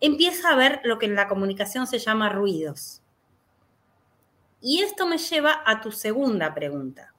empieza 0.00 0.48
a 0.48 0.54
haber 0.54 0.80
lo 0.84 0.98
que 0.98 1.04
en 1.04 1.16
la 1.16 1.28
comunicación 1.28 1.86
se 1.86 1.98
llama 1.98 2.30
ruidos. 2.30 3.02
Y 4.62 4.80
esto 4.80 5.06
me 5.06 5.18
lleva 5.18 5.62
a 5.66 5.82
tu 5.82 5.92
segunda 5.92 6.54
pregunta. 6.54 7.12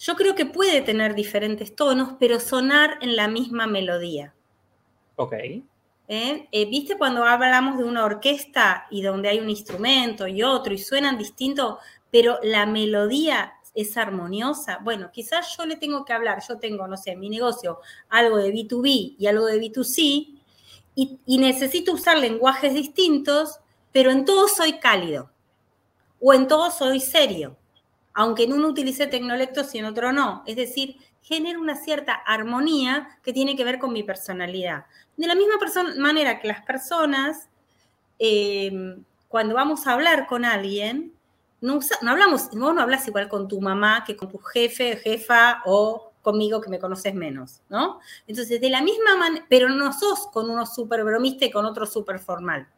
Yo 0.00 0.16
creo 0.16 0.34
que 0.34 0.44
puede 0.44 0.80
tener 0.80 1.14
diferentes 1.14 1.76
tonos, 1.76 2.14
pero 2.18 2.40
sonar 2.40 2.98
en 3.00 3.14
la 3.14 3.28
misma 3.28 3.68
melodía. 3.68 4.34
Ok. 5.14 5.34
¿Eh? 6.08 6.48
Eh, 6.52 6.66
¿Viste 6.66 6.96
cuando 6.96 7.24
hablamos 7.24 7.78
de 7.78 7.84
una 7.84 8.04
orquesta 8.04 8.86
y 8.90 9.02
donde 9.02 9.28
hay 9.28 9.40
un 9.40 9.50
instrumento 9.50 10.28
y 10.28 10.42
otro 10.42 10.72
y 10.72 10.78
suenan 10.78 11.18
distintos, 11.18 11.78
pero 12.12 12.38
la 12.42 12.64
melodía 12.64 13.54
es 13.74 13.96
armoniosa? 13.96 14.78
Bueno, 14.84 15.10
quizás 15.12 15.56
yo 15.56 15.66
le 15.66 15.76
tengo 15.76 16.04
que 16.04 16.12
hablar, 16.12 16.40
yo 16.48 16.58
tengo, 16.58 16.86
no 16.86 16.96
sé, 16.96 17.12
en 17.12 17.20
mi 17.20 17.28
negocio 17.28 17.80
algo 18.08 18.36
de 18.36 18.52
B2B 18.52 19.16
y 19.18 19.26
algo 19.26 19.46
de 19.46 19.60
B2C 19.60 20.40
y, 20.94 21.18
y 21.26 21.38
necesito 21.38 21.92
usar 21.92 22.18
lenguajes 22.18 22.72
distintos, 22.72 23.58
pero 23.90 24.12
en 24.12 24.24
todo 24.24 24.46
soy 24.46 24.78
cálido 24.78 25.30
o 26.20 26.32
en 26.32 26.46
todo 26.46 26.70
soy 26.70 27.00
serio 27.00 27.56
aunque 28.18 28.44
en 28.44 28.54
uno 28.54 28.68
utilice 28.68 29.06
tecnolectos 29.06 29.74
y 29.74 29.78
en 29.78 29.84
otro 29.84 30.10
no. 30.10 30.42
Es 30.46 30.56
decir, 30.56 30.96
genera 31.20 31.58
una 31.58 31.76
cierta 31.76 32.14
armonía 32.14 33.18
que 33.22 33.34
tiene 33.34 33.56
que 33.56 33.64
ver 33.64 33.78
con 33.78 33.92
mi 33.92 34.02
personalidad. 34.02 34.86
De 35.16 35.26
la 35.26 35.34
misma 35.34 35.54
manera 35.96 36.40
que 36.40 36.48
las 36.48 36.62
personas, 36.62 37.48
eh, 38.18 38.96
cuando 39.28 39.54
vamos 39.54 39.86
a 39.86 39.92
hablar 39.92 40.26
con 40.26 40.44
alguien, 40.44 41.12
no, 41.60 41.80
no 42.02 42.10
hablamos, 42.10 42.50
vos 42.50 42.74
no 42.74 42.80
hablas 42.80 43.08
igual 43.08 43.28
con 43.28 43.48
tu 43.48 43.60
mamá 43.60 44.04
que 44.04 44.16
con 44.16 44.30
tu 44.30 44.38
jefe, 44.38 44.96
jefa 44.96 45.62
o 45.64 46.12
conmigo 46.22 46.60
que 46.60 46.70
me 46.70 46.78
conoces 46.78 47.14
menos, 47.14 47.62
¿no? 47.68 48.00
Entonces, 48.26 48.60
de 48.60 48.68
la 48.68 48.82
misma 48.82 49.16
manera, 49.16 49.46
pero 49.48 49.68
no 49.68 49.92
sos 49.92 50.26
con 50.26 50.50
uno 50.50 50.66
súper 50.66 51.04
bromista 51.04 51.44
y 51.44 51.50
con 51.50 51.64
otro 51.64 51.86
súper 51.86 52.18
formal, 52.18 52.68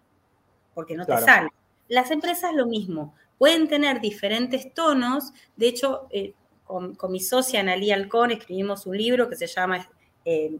porque 0.74 0.94
no 0.94 1.06
te 1.06 1.16
sale. 1.18 1.48
Las 1.88 2.10
empresas 2.10 2.54
lo 2.54 2.66
mismo 2.66 3.14
pueden 3.38 3.68
tener 3.68 4.00
diferentes 4.00 4.74
tonos. 4.74 5.32
De 5.56 5.68
hecho, 5.68 6.08
eh, 6.10 6.34
con, 6.64 6.96
mi 7.08 7.20
socia 7.20 7.60
Analia 7.60 7.94
Alcón 7.94 8.32
escribimos 8.32 8.84
un 8.84 8.98
libro 8.98 9.30
que 9.30 9.36
se 9.36 9.46
llama, 9.46 9.88
eh, 10.24 10.58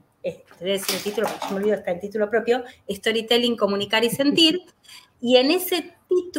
el 0.61 1.03
título, 1.03 1.29
me 1.51 1.57
olvido, 1.57 1.77
está 1.77 1.93
el 1.93 2.01
título 2.01 2.31
propio, 2.31 2.65
Storytelling, 2.89 3.57
Comunicar 3.57 4.05
y 4.05 4.11
Sentir. 4.11 4.61
Y 5.21 5.37
en 5.37 5.51
ese, 5.51 5.97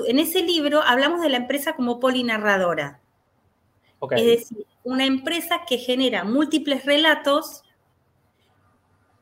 en 0.08 0.20
ese 0.20 0.42
libro 0.42 0.82
hablamos 0.82 1.22
de 1.22 1.28
la 1.28 1.36
empresa 1.36 1.74
como 1.76 2.00
polinarradora. 2.00 3.02
Es 4.12 4.26
decir, 4.26 4.66
una 4.86 5.06
empresa 5.06 5.64
que 5.68 5.78
genera 5.78 6.24
múltiples 6.24 6.86
relatos 6.86 7.64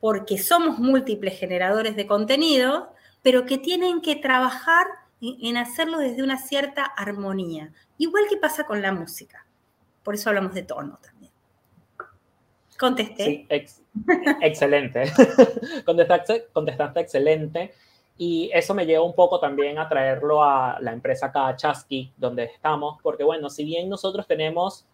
porque 0.00 0.38
somos 0.38 0.78
múltiples 0.78 1.38
generadores 1.38 1.96
de 1.96 2.06
contenido, 2.06 2.94
pero 3.22 3.46
que 3.46 3.58
tienen 3.58 4.00
que 4.00 4.14
trabajar 4.14 4.86
en 5.20 5.56
hacerlo 5.56 5.98
desde 5.98 6.22
una 6.22 6.38
cierta 6.38 6.84
armonía. 6.84 7.72
Igual 7.98 8.24
que 8.30 8.36
pasa 8.36 8.64
con 8.64 8.80
la 8.80 8.92
música. 8.92 9.44
Por 10.04 10.14
eso 10.14 10.30
hablamos 10.30 10.54
de 10.54 10.62
tono 10.62 10.98
también. 11.02 11.17
Contesté. 12.78 13.24
Sí, 13.24 13.46
excelente. 14.40 15.04
contestaste, 15.84 16.46
contestaste 16.52 17.00
excelente. 17.00 17.72
Y 18.16 18.50
eso 18.52 18.74
me 18.74 18.86
lleva 18.86 19.04
un 19.04 19.14
poco 19.14 19.38
también 19.38 19.78
a 19.78 19.88
traerlo 19.88 20.42
a 20.42 20.78
la 20.80 20.92
empresa 20.92 21.26
acá, 21.26 21.54
Chasky, 21.54 22.12
donde 22.16 22.44
estamos, 22.44 22.98
porque 23.02 23.22
bueno, 23.22 23.48
si 23.48 23.64
bien 23.64 23.88
nosotros 23.88 24.26
tenemos, 24.26 24.84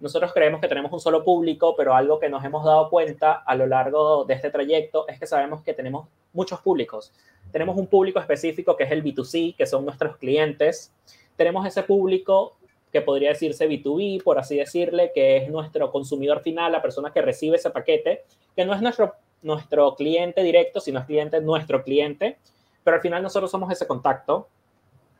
nosotros 0.00 0.32
creemos 0.32 0.60
que 0.60 0.66
tenemos 0.66 0.92
un 0.92 0.98
solo 0.98 1.22
público, 1.22 1.74
pero 1.76 1.94
algo 1.94 2.18
que 2.18 2.28
nos 2.28 2.44
hemos 2.44 2.64
dado 2.64 2.90
cuenta 2.90 3.32
a 3.32 3.54
lo 3.54 3.66
largo 3.66 4.24
de 4.24 4.34
este 4.34 4.50
trayecto 4.50 5.06
es 5.06 5.20
que 5.20 5.26
sabemos 5.26 5.62
que 5.62 5.72
tenemos 5.72 6.08
muchos 6.32 6.60
públicos. 6.60 7.12
Tenemos 7.52 7.76
un 7.76 7.86
público 7.86 8.18
específico 8.18 8.76
que 8.76 8.84
es 8.84 8.90
el 8.90 9.04
B2C, 9.04 9.54
que 9.54 9.66
son 9.66 9.84
nuestros 9.84 10.16
clientes. 10.16 10.92
Tenemos 11.36 11.64
ese 11.64 11.84
público 11.84 12.56
que 12.92 13.00
podría 13.00 13.30
decirse 13.30 13.68
B2B, 13.68 14.22
por 14.22 14.38
así 14.38 14.56
decirle, 14.56 15.12
que 15.14 15.38
es 15.38 15.48
nuestro 15.48 15.90
consumidor 15.90 16.42
final, 16.42 16.70
la 16.72 16.82
persona 16.82 17.12
que 17.12 17.22
recibe 17.22 17.56
ese 17.56 17.70
paquete, 17.70 18.24
que 18.54 18.64
no 18.64 18.74
es 18.74 18.82
nuestro, 18.82 19.14
nuestro 19.40 19.94
cliente 19.94 20.42
directo, 20.42 20.78
sino 20.78 21.00
es 21.00 21.06
cliente 21.06 21.40
nuestro 21.40 21.82
cliente, 21.82 22.38
pero 22.84 22.96
al 22.96 23.00
final 23.00 23.22
nosotros 23.22 23.50
somos 23.50 23.72
ese 23.72 23.86
contacto 23.86 24.48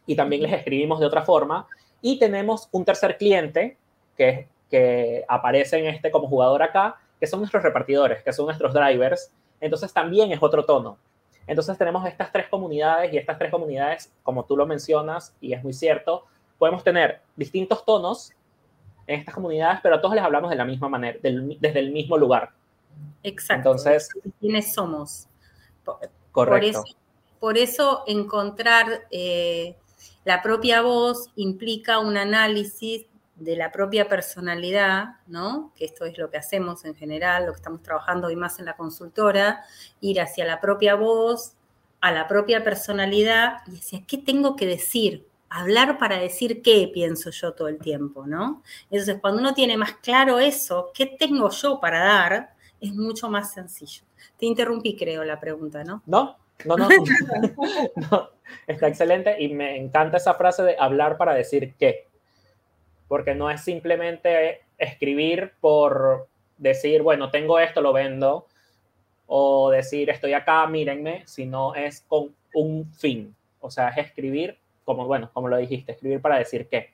y 0.05 0.15
también 0.15 0.43
les 0.43 0.53
escribimos 0.53 1.01
de 1.01 1.07
otra 1.07 1.23
forma. 1.23 1.67
Y 2.03 2.19
tenemos 2.19 2.69
un 2.73 2.85
tercer 2.85 3.17
cliente 3.17 3.79
que, 4.17 4.49
que 4.69 5.25
aparece 5.29 5.79
en 5.79 5.87
este 5.87 6.11
como 6.11 6.29
jugador 6.29 6.63
acá, 6.63 6.97
que 7.19 7.27
son 7.27 7.41
nuestros 7.41 7.63
repartidores, 7.63 8.23
que 8.23 8.33
son 8.33 8.47
nuestros 8.47 8.75
drivers. 8.75 9.33
Entonces 9.61 9.93
también 9.93 10.33
es 10.33 10.43
otro 10.43 10.65
tono. 10.65 10.99
Entonces 11.47 11.79
tenemos 11.79 12.07
estas 12.07 12.31
tres 12.33 12.49
comunidades 12.49 13.13
y 13.13 13.17
estas 13.17 13.39
tres 13.39 13.51
comunidades, 13.51 14.13
como 14.23 14.45
tú 14.45 14.57
lo 14.57 14.67
mencionas, 14.67 15.35
y 15.41 15.55
es 15.55 15.63
muy 15.63 15.73
cierto, 15.73 16.27
podemos 16.63 16.85
tener 16.85 17.21
distintos 17.35 17.85
tonos 17.85 18.31
en 19.09 19.19
estas 19.19 19.35
comunidades, 19.35 19.81
pero 19.83 19.97
a 19.97 20.01
todos 20.01 20.15
les 20.15 20.23
hablamos 20.23 20.49
de 20.49 20.55
la 20.55 20.65
misma 20.65 20.89
manera, 20.89 21.19
desde 21.21 21.81
el 21.81 21.91
mismo 21.91 22.17
lugar. 22.17 22.53
Exacto. 23.25 23.71
Entonces, 23.71 24.09
¿quiénes 24.39 24.73
somos? 24.73 25.27
correcto. 26.31 26.85
Por 27.41 27.59
eso, 27.59 28.05
encontrar 28.07 29.09
eh, 29.11 29.75
la 30.25 30.41
propia 30.41 30.83
voz 30.83 31.31
implica 31.35 31.99
un 31.99 32.17
análisis 32.17 33.07
de 33.35 33.57
la 33.57 33.73
propia 33.73 34.09
personalidad, 34.09 35.17
¿no? 35.27 35.73
Que 35.75 35.85
esto 35.85 36.05
es 36.05 36.17
lo 36.17 36.31
que 36.31 36.37
hacemos 36.37 36.85
en 36.85 36.95
general, 36.95 37.47
lo 37.47 37.55
que 37.55 37.57
estamos 37.57 37.83
trabajando 37.83 38.29
hoy 38.29 38.37
más 38.37 38.61
en 38.61 38.67
la 38.67 38.77
consultora, 38.77 39.65
ir 40.01 40.21
hacia 40.21 40.45
la 40.45 40.61
propia 40.61 40.95
voz, 40.95 41.55
a 42.01 42.13
la 42.13 42.29
propia 42.29 42.63
personalidad 42.63 43.63
y 43.67 43.79
hacia 43.79 44.07
qué 44.07 44.17
tengo 44.17 44.55
que 44.55 44.67
decir, 44.67 45.27
hablar 45.61 45.99
para 45.99 46.19
decir 46.19 46.63
qué 46.63 46.91
pienso 46.93 47.31
yo 47.31 47.53
todo 47.55 47.69
el 47.69 47.79
tiempo, 47.79 48.27
¿no? 48.27 48.63
Entonces, 48.91 49.19
cuando 49.21 49.41
uno 49.41 49.55
tiene 49.55 49.77
más 49.77 49.95
claro 49.97 50.39
eso, 50.39 50.91
qué 50.95 51.07
tengo 51.07 51.51
yo 51.51 51.81
para 51.81 52.01
dar, 52.01 52.55
es 52.81 52.93
mucho 52.95 53.29
más 53.29 53.53
sencillo. 53.53 54.03
Te 54.39 54.47
interrumpí, 54.47 54.97
creo, 54.97 55.25
la 55.25 55.39
pregunta, 55.39 55.85
¿no? 55.85 56.03
No, 56.07 56.37
no, 56.65 56.77
no. 56.77 56.89
no. 58.11 58.31
Está 58.67 58.89
excelente 58.89 59.37
y 59.41 59.49
me 59.55 59.77
encanta 59.77 60.17
esa 60.17 60.35
frase 60.35 60.63
de 60.63 60.77
hablar 60.79 61.17
para 61.17 61.35
decir 61.35 61.75
qué 61.79 62.07
porque 63.13 63.35
no 63.35 63.51
es 63.51 63.61
simplemente 63.61 64.63
escribir 64.79 65.53
por 65.61 66.29
decir, 66.57 67.03
bueno, 67.03 67.31
tengo 67.31 67.59
esto, 67.59 67.83
lo 67.83 67.93
vendo, 67.93 68.47
o 69.27 69.71
decir, 69.71 70.09
estoy 70.09 70.33
acá, 70.33 70.67
mírenme, 70.67 71.23
sino 71.27 71.75
es 71.75 72.01
con 72.09 72.35
un 72.55 72.91
fin. 72.95 73.37
O 73.61 73.71
sea, 73.71 73.91
es 73.91 73.99
escribir, 73.99 74.57
como, 74.85 75.07
bueno, 75.07 75.31
como 75.33 75.49
lo 75.49 75.57
dijiste, 75.57 75.93
escribir 75.93 76.21
para 76.21 76.39
decir 76.39 76.69
qué. 76.69 76.91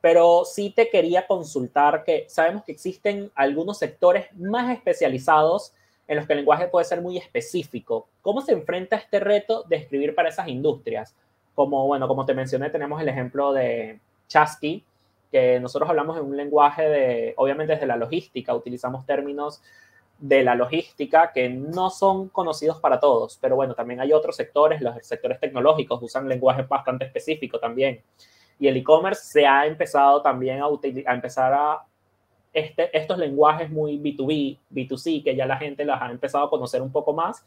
Pero 0.00 0.44
sí 0.44 0.70
te 0.70 0.90
quería 0.90 1.26
consultar 1.26 2.04
que 2.04 2.26
sabemos 2.28 2.64
que 2.64 2.72
existen 2.72 3.30
algunos 3.34 3.78
sectores 3.78 4.26
más 4.36 4.70
especializados 4.70 5.72
en 6.06 6.16
los 6.16 6.26
que 6.26 6.32
el 6.32 6.38
lenguaje 6.38 6.68
puede 6.68 6.84
ser 6.84 7.02
muy 7.02 7.18
específico. 7.18 8.08
¿Cómo 8.22 8.40
se 8.40 8.52
enfrenta 8.52 8.96
este 8.96 9.20
reto 9.20 9.64
de 9.64 9.76
escribir 9.76 10.14
para 10.14 10.30
esas 10.30 10.48
industrias? 10.48 11.14
Como, 11.54 11.86
bueno, 11.86 12.08
como 12.08 12.24
te 12.24 12.34
mencioné, 12.34 12.70
tenemos 12.70 13.00
el 13.00 13.08
ejemplo 13.08 13.52
de 13.52 14.00
Chasky, 14.28 14.84
que 15.30 15.60
nosotros 15.60 15.90
hablamos 15.90 16.16
en 16.16 16.24
un 16.24 16.36
lenguaje 16.36 16.88
de, 16.88 17.34
obviamente 17.36 17.74
desde 17.74 17.86
la 17.86 17.96
logística, 17.96 18.54
utilizamos 18.54 19.04
términos 19.04 19.62
de 20.18 20.42
la 20.42 20.54
logística 20.54 21.32
que 21.32 21.48
no 21.48 21.90
son 21.90 22.28
conocidos 22.28 22.80
para 22.80 22.98
todos, 22.98 23.38
pero 23.40 23.56
bueno, 23.56 23.74
también 23.74 24.00
hay 24.00 24.12
otros 24.12 24.36
sectores, 24.36 24.80
los 24.80 24.94
sectores 25.06 25.38
tecnológicos 25.38 26.02
usan 26.02 26.28
lenguaje 26.28 26.62
bastante 26.62 27.04
específico 27.04 27.58
también. 27.58 28.02
Y 28.58 28.66
el 28.66 28.76
e-commerce 28.76 29.22
se 29.24 29.46
ha 29.46 29.66
empezado 29.66 30.20
también 30.20 30.60
a, 30.60 30.66
a 30.66 31.14
empezar 31.14 31.52
a 31.52 31.82
este, 32.52 32.96
estos 32.96 33.18
lenguajes 33.18 33.70
muy 33.70 33.98
B2B, 33.98 34.58
B2C, 34.70 35.22
que 35.22 35.36
ya 35.36 35.46
la 35.46 35.56
gente 35.56 35.84
los 35.84 36.00
ha 36.00 36.10
empezado 36.10 36.44
a 36.44 36.50
conocer 36.50 36.82
un 36.82 36.90
poco 36.90 37.12
más, 37.12 37.44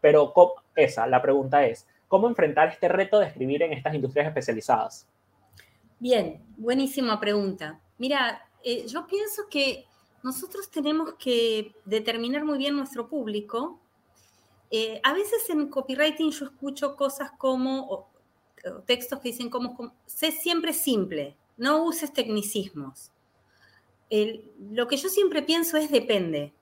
pero 0.00 0.32
esa, 0.74 1.06
la 1.06 1.22
pregunta 1.22 1.64
es, 1.64 1.86
¿cómo 2.08 2.28
enfrentar 2.28 2.68
este 2.68 2.88
reto 2.88 3.20
de 3.20 3.26
escribir 3.26 3.62
en 3.62 3.72
estas 3.72 3.94
industrias 3.94 4.26
especializadas? 4.26 5.06
Bien, 6.00 6.42
buenísima 6.56 7.20
pregunta. 7.20 7.80
Mira, 7.98 8.42
eh, 8.64 8.86
yo 8.86 9.06
pienso 9.06 9.42
que 9.48 9.86
nosotros 10.22 10.70
tenemos 10.70 11.14
que 11.14 11.74
determinar 11.84 12.44
muy 12.44 12.58
bien 12.58 12.76
nuestro 12.76 13.08
público. 13.08 13.80
Eh, 14.70 15.00
a 15.02 15.12
veces 15.12 15.48
en 15.50 15.68
copywriting 15.68 16.30
yo 16.30 16.46
escucho 16.46 16.96
cosas 16.96 17.30
como, 17.38 18.08
textos 18.86 19.20
que 19.20 19.30
dicen 19.30 19.50
como, 19.50 19.94
sé 20.06 20.32
siempre 20.32 20.72
simple, 20.72 21.36
no 21.56 21.84
uses 21.84 22.12
tecnicismos. 22.12 23.10
lo 24.10 24.88
que 24.88 24.96
yo 24.96 25.08
siempre 25.08 25.42
pienso 25.42 25.76
es 25.76 25.90
depende. 25.90 26.52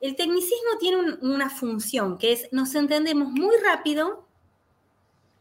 El 0.00 0.16
tecnicismo 0.16 0.78
tiene 0.80 1.18
una 1.20 1.50
función 1.50 2.16
que 2.16 2.32
es 2.32 2.48
nos 2.52 2.74
entendemos 2.74 3.30
muy 3.30 3.56
rápido 3.58 4.26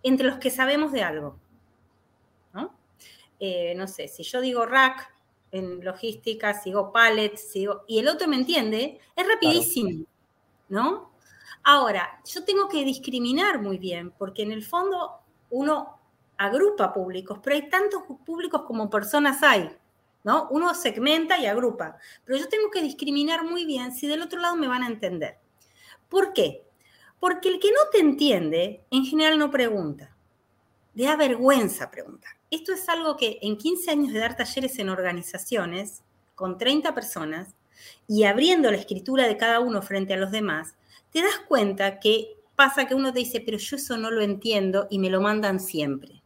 entre 0.04 0.28
los 0.28 0.38
que 0.38 0.50
sabemos 0.52 0.92
de 0.92 1.04
algo. 1.04 1.40
¿no? 2.54 2.74
Eh, 3.40 3.74
no 3.76 3.88
sé, 3.88 4.08
si 4.08 4.24
yo 4.24 4.42
digo 4.42 4.66
rack 4.66 5.15
en 5.56 5.84
logística, 5.84 6.54
sigo 6.54 6.92
pallet, 6.92 7.36
sigo, 7.38 7.84
y 7.88 8.00
el 8.00 8.08
otro 8.08 8.28
me 8.28 8.36
entiende, 8.36 9.00
es 9.16 9.28
rapidísimo, 9.28 10.06
¿no? 10.70 11.12
Ahora, 11.64 12.22
yo 12.26 12.44
tengo 12.44 12.68
que 12.68 12.86
discriminar 12.86 13.62
muy 13.62 13.78
bien, 13.78 14.12
porque 14.12 14.44
en 14.44 14.52
el 14.52 14.64
fondo 14.64 15.22
uno 15.50 16.00
agrupa 16.38 16.94
públicos, 16.94 17.40
pero 17.42 17.56
hay 17.56 17.70
tantos 17.70 18.04
públicos 18.26 18.64
como 18.68 18.90
personas 18.90 19.42
hay, 19.42 19.76
¿no? 20.24 20.48
Uno 20.52 20.74
segmenta 20.74 21.40
y 21.40 21.46
agrupa, 21.46 21.98
pero 22.24 22.38
yo 22.38 22.50
tengo 22.50 22.70
que 22.70 22.82
discriminar 22.82 23.44
muy 23.44 23.66
bien 23.66 23.94
si 23.94 24.08
del 24.08 24.22
otro 24.22 24.40
lado 24.40 24.56
me 24.56 24.68
van 24.68 24.84
a 24.84 24.88
entender. 24.88 25.38
¿Por 26.10 26.34
qué? 26.34 26.64
Porque 27.20 27.50
el 27.50 27.60
que 27.60 27.72
no 27.72 27.90
te 27.92 28.00
entiende, 28.00 28.86
en 28.92 29.06
general 29.06 29.40
no 29.40 29.50
pregunta. 29.50 30.16
Le 30.94 31.06
da 31.06 31.16
vergüenza 31.16 31.90
preguntar. 31.90 32.34
Esto 32.52 32.74
es 32.74 32.88
algo 32.90 33.18
que 33.18 33.40
en 33.42 33.58
15 33.58 33.92
años 33.92 34.14
de 34.14 34.20
dar 34.20 34.38
talleres 34.38 34.78
en 34.80 34.90
organizaciones, 34.90 36.04
con 36.36 36.58
30 36.58 36.94
personas, 36.94 37.56
y 38.08 38.24
abriendo 38.24 38.72
la 38.72 38.78
escritura 38.78 39.28
de 39.28 39.38
cada 39.38 39.60
uno 39.60 39.82
frente 39.82 40.14
a 40.14 40.18
los 40.18 40.32
demás, 40.32 40.76
te 41.12 41.22
das 41.22 41.40
cuenta 41.48 42.00
que 42.00 42.36
pasa 42.56 42.88
que 42.88 42.96
uno 42.96 43.12
te 43.12 43.20
dice, 43.20 43.42
pero 43.42 43.58
yo 43.58 43.76
eso 43.76 43.98
no 43.98 44.12
lo 44.12 44.22
entiendo 44.22 44.88
y 44.90 45.00
me 45.00 45.10
lo 45.10 45.22
mandan 45.22 45.60
siempre. 45.60 46.22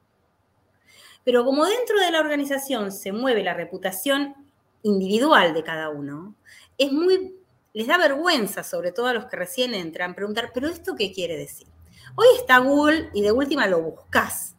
Pero 1.23 1.45
como 1.45 1.65
dentro 1.65 1.99
de 1.99 2.11
la 2.11 2.19
organización 2.19 2.91
se 2.91 3.11
mueve 3.11 3.43
la 3.43 3.53
reputación 3.53 4.35
individual 4.83 5.53
de 5.53 5.63
cada 5.63 5.89
uno, 5.89 6.35
es 6.77 6.91
muy, 6.91 7.35
les 7.73 7.87
da 7.87 7.97
vergüenza, 7.97 8.63
sobre 8.63 8.91
todo 8.91 9.07
a 9.07 9.13
los 9.13 9.25
que 9.25 9.37
recién 9.37 9.73
entran, 9.73 10.15
preguntar, 10.15 10.51
pero 10.53 10.67
¿esto 10.67 10.95
qué 10.95 11.11
quiere 11.11 11.37
decir? 11.37 11.67
Hoy 12.15 12.27
está 12.37 12.59
Google 12.59 13.09
y 13.13 13.21
de 13.21 13.31
última 13.31 13.67
lo 13.67 13.81
buscas, 13.81 14.55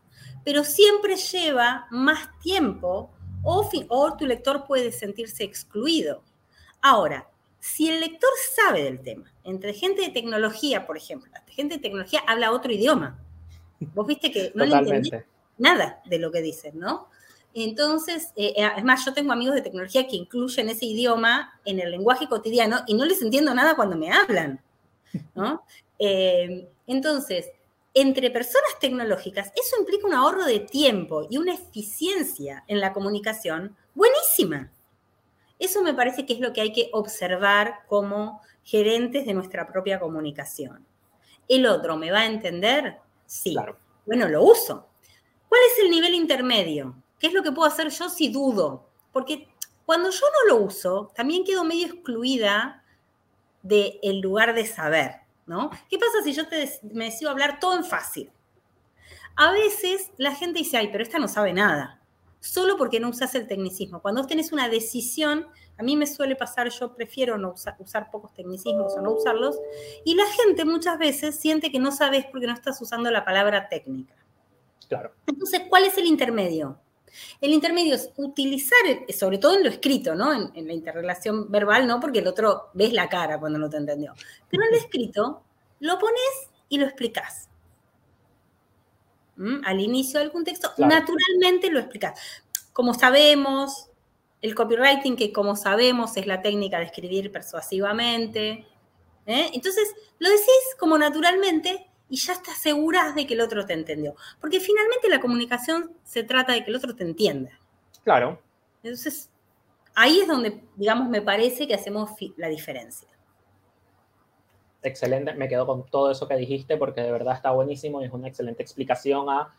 pero 0.50 0.64
siempre 0.64 1.14
lleva 1.14 1.86
más 1.92 2.28
tiempo 2.40 3.08
o, 3.44 3.70
o 3.88 4.16
tu 4.16 4.26
lector 4.26 4.66
puede 4.66 4.90
sentirse 4.90 5.44
excluido. 5.44 6.24
Ahora, 6.82 7.30
si 7.60 7.88
el 7.88 8.00
lector 8.00 8.30
sabe 8.56 8.82
del 8.82 9.00
tema, 9.00 9.32
entre 9.44 9.72
gente 9.74 10.02
de 10.02 10.08
tecnología, 10.08 10.88
por 10.88 10.96
ejemplo, 10.96 11.30
gente 11.46 11.76
de 11.76 11.80
tecnología 11.80 12.24
habla 12.26 12.50
otro 12.50 12.72
idioma. 12.72 13.16
Vos 13.94 14.08
viste 14.08 14.32
que 14.32 14.50
no 14.56 14.64
le 14.64 14.74
entendí 14.74 15.12
nada 15.56 16.02
de 16.06 16.18
lo 16.18 16.32
que 16.32 16.42
dicen, 16.42 16.80
¿no? 16.80 17.06
Entonces, 17.54 18.32
eh, 18.34 18.52
eh, 18.56 18.70
es 18.76 18.82
más, 18.82 19.04
yo 19.04 19.14
tengo 19.14 19.30
amigos 19.30 19.54
de 19.54 19.62
tecnología 19.62 20.08
que 20.08 20.16
incluyen 20.16 20.68
ese 20.68 20.84
idioma 20.84 21.60
en 21.64 21.78
el 21.78 21.92
lenguaje 21.92 22.26
cotidiano 22.28 22.80
y 22.88 22.94
no 22.94 23.04
les 23.04 23.22
entiendo 23.22 23.54
nada 23.54 23.76
cuando 23.76 23.96
me 23.96 24.10
hablan, 24.10 24.60
¿no? 25.36 25.62
Eh, 26.02 26.66
entonces, 26.86 27.50
entre 27.94 28.30
personas 28.30 28.78
tecnológicas, 28.80 29.52
eso 29.56 29.76
implica 29.78 30.06
un 30.06 30.14
ahorro 30.14 30.44
de 30.44 30.60
tiempo 30.60 31.26
y 31.28 31.38
una 31.38 31.54
eficiencia 31.54 32.64
en 32.68 32.80
la 32.80 32.92
comunicación 32.92 33.76
buenísima. 33.94 34.70
Eso 35.58 35.82
me 35.82 35.94
parece 35.94 36.24
que 36.24 36.34
es 36.34 36.40
lo 36.40 36.52
que 36.52 36.60
hay 36.60 36.72
que 36.72 36.88
observar 36.92 37.80
como 37.86 38.40
gerentes 38.62 39.26
de 39.26 39.34
nuestra 39.34 39.66
propia 39.66 40.00
comunicación. 40.00 40.86
¿El 41.48 41.66
otro 41.66 41.96
me 41.96 42.10
va 42.10 42.20
a 42.20 42.26
entender? 42.26 42.98
Sí. 43.26 43.56
Bueno, 44.06 44.28
lo 44.28 44.42
uso. 44.44 44.88
¿Cuál 45.48 45.62
es 45.66 45.84
el 45.84 45.90
nivel 45.90 46.14
intermedio? 46.14 46.94
¿Qué 47.18 47.26
es 47.26 47.32
lo 47.32 47.42
que 47.42 47.52
puedo 47.52 47.68
hacer 47.68 47.90
yo 47.90 48.08
si 48.08 48.28
dudo? 48.28 48.88
Porque 49.12 49.48
cuando 49.84 50.10
yo 50.10 50.26
no 50.26 50.54
lo 50.54 50.62
uso, 50.64 51.10
también 51.14 51.44
quedo 51.44 51.64
medio 51.64 51.88
excluida 51.88 52.84
del 53.62 54.20
lugar 54.20 54.54
de 54.54 54.64
saber, 54.64 55.16
¿no? 55.50 55.68
¿Qué 55.88 55.98
pasa 55.98 56.22
si 56.22 56.32
yo 56.32 56.46
te, 56.46 56.80
me 56.94 57.06
decido 57.06 57.28
hablar 57.28 57.58
todo 57.58 57.76
en 57.76 57.84
fácil? 57.84 58.30
A 59.34 59.50
veces 59.50 60.12
la 60.16 60.32
gente 60.32 60.60
dice, 60.60 60.76
ay, 60.76 60.90
pero 60.92 61.02
esta 61.02 61.18
no 61.18 61.26
sabe 61.26 61.52
nada, 61.52 62.00
solo 62.38 62.76
porque 62.76 63.00
no 63.00 63.08
usas 63.08 63.34
el 63.34 63.48
tecnicismo. 63.48 64.00
Cuando 64.00 64.20
vos 64.20 64.28
tenés 64.28 64.52
una 64.52 64.68
decisión, 64.68 65.48
a 65.76 65.82
mí 65.82 65.96
me 65.96 66.06
suele 66.06 66.36
pasar, 66.36 66.70
yo 66.70 66.94
prefiero 66.94 67.36
no 67.36 67.50
usar, 67.50 67.74
usar 67.80 68.12
pocos 68.12 68.32
tecnicismos 68.32 68.94
o 68.96 69.02
no 69.02 69.10
usarlos, 69.10 69.58
y 70.04 70.14
la 70.14 70.26
gente 70.26 70.64
muchas 70.64 70.98
veces 70.98 71.34
siente 71.34 71.72
que 71.72 71.80
no 71.80 71.90
sabes 71.90 72.26
porque 72.30 72.46
no 72.46 72.54
estás 72.54 72.80
usando 72.80 73.10
la 73.10 73.24
palabra 73.24 73.68
técnica. 73.68 74.14
Entonces, 75.26 75.62
¿cuál 75.68 75.84
es 75.84 75.98
el 75.98 76.06
intermedio? 76.06 76.78
El 77.40 77.52
intermedio 77.52 77.94
es 77.94 78.10
utilizar, 78.16 78.78
sobre 79.16 79.38
todo 79.38 79.56
en 79.56 79.64
lo 79.64 79.70
escrito, 79.70 80.14
¿no? 80.14 80.32
En, 80.32 80.66
la 80.66 80.72
interrelación 80.72 81.50
verbal, 81.50 81.86
¿no? 81.86 82.00
Porque 82.00 82.20
el 82.20 82.26
otro 82.26 82.70
ves 82.74 82.92
la 82.92 83.08
cara 83.08 83.38
cuando 83.38 83.58
no 83.58 83.68
te 83.68 83.76
entendió. 83.76 84.14
Pero 84.48 84.64
en 84.64 84.70
lo 84.70 84.76
escrito, 84.78 85.42
lo 85.80 85.98
pones 85.98 86.50
y 86.68 86.78
lo 86.78 86.86
explicas. 86.86 87.48
¿Mm? 89.36 89.62
Al 89.64 89.80
inicio 89.80 90.20
del 90.20 90.30
contexto, 90.30 90.72
naturalmente 90.78 91.70
lo 91.70 91.80
explicas. 91.80 92.20
Como 92.72 92.94
sabemos, 92.94 93.90
el 94.42 94.54
copywriting, 94.54 95.16
que 95.16 95.32
como 95.32 95.56
sabemos 95.56 96.16
es 96.16 96.26
la 96.26 96.42
técnica 96.42 96.78
de 96.78 96.84
escribir 96.84 97.30
persuasivamente. 97.32 98.66
¿eh? 99.26 99.50
Entonces, 99.52 99.94
lo 100.18 100.28
decís 100.28 100.76
como 100.78 100.96
naturalmente 100.96 101.89
y 102.10 102.16
ya 102.16 102.32
estás 102.32 102.58
segura 102.58 103.12
de 103.12 103.26
que 103.26 103.34
el 103.34 103.40
otro 103.40 103.64
te 103.64 103.72
entendió. 103.72 104.14
Porque 104.40 104.60
finalmente 104.60 105.08
la 105.08 105.20
comunicación 105.20 105.92
se 106.04 106.24
trata 106.24 106.52
de 106.52 106.64
que 106.64 106.70
el 106.70 106.76
otro 106.76 106.94
te 106.94 107.04
entienda. 107.04 107.52
Claro. 108.02 108.40
Entonces, 108.82 109.30
ahí 109.94 110.20
es 110.20 110.28
donde, 110.28 110.60
digamos, 110.76 111.08
me 111.08 111.22
parece 111.22 111.68
que 111.68 111.74
hacemos 111.74 112.10
la 112.36 112.48
diferencia. 112.48 113.08
Excelente, 114.82 115.34
me 115.34 115.48
quedo 115.48 115.66
con 115.66 115.86
todo 115.86 116.10
eso 116.10 116.26
que 116.26 116.36
dijiste 116.36 116.76
porque 116.76 117.02
de 117.02 117.12
verdad 117.12 117.36
está 117.36 117.50
buenísimo 117.50 118.00
y 118.00 118.06
es 118.06 118.12
una 118.12 118.28
excelente 118.28 118.62
explicación 118.62 119.28
a 119.28 119.54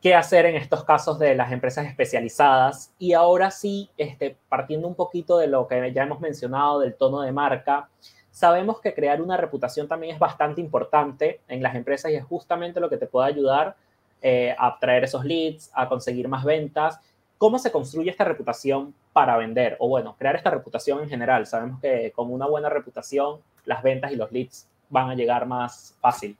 qué 0.00 0.14
hacer 0.14 0.46
en 0.46 0.54
estos 0.54 0.84
casos 0.84 1.18
de 1.18 1.34
las 1.34 1.50
empresas 1.50 1.86
especializadas. 1.86 2.94
Y 2.98 3.12
ahora 3.12 3.50
sí, 3.50 3.90
este, 3.98 4.36
partiendo 4.48 4.86
un 4.86 4.94
poquito 4.94 5.36
de 5.38 5.48
lo 5.48 5.66
que 5.66 5.92
ya 5.92 6.04
hemos 6.04 6.20
mencionado 6.20 6.80
del 6.80 6.94
tono 6.94 7.22
de 7.22 7.32
marca, 7.32 7.88
sabemos 8.34 8.80
que 8.80 8.92
crear 8.92 9.22
una 9.22 9.36
reputación 9.36 9.86
también 9.86 10.12
es 10.12 10.18
bastante 10.18 10.60
importante 10.60 11.40
en 11.46 11.62
las 11.62 11.76
empresas 11.76 12.10
y 12.10 12.16
es 12.16 12.24
justamente 12.24 12.80
lo 12.80 12.90
que 12.90 12.96
te 12.96 13.06
puede 13.06 13.28
ayudar 13.28 13.76
eh, 14.20 14.56
a 14.58 14.76
traer 14.80 15.04
esos 15.04 15.24
leads, 15.24 15.70
a 15.72 15.88
conseguir 15.88 16.26
más 16.26 16.44
ventas. 16.44 16.98
¿Cómo 17.38 17.60
se 17.60 17.70
construye 17.70 18.10
esta 18.10 18.24
reputación 18.24 18.92
para 19.12 19.36
vender? 19.36 19.76
O 19.78 19.88
bueno, 19.88 20.16
crear 20.18 20.34
esta 20.34 20.50
reputación 20.50 21.00
en 21.00 21.08
general. 21.08 21.46
Sabemos 21.46 21.80
que 21.80 22.10
con 22.10 22.32
una 22.32 22.46
buena 22.46 22.68
reputación 22.68 23.38
las 23.66 23.84
ventas 23.84 24.10
y 24.10 24.16
los 24.16 24.32
leads 24.32 24.66
van 24.88 25.10
a 25.10 25.14
llegar 25.14 25.46
más 25.46 25.94
fácil. 26.00 26.36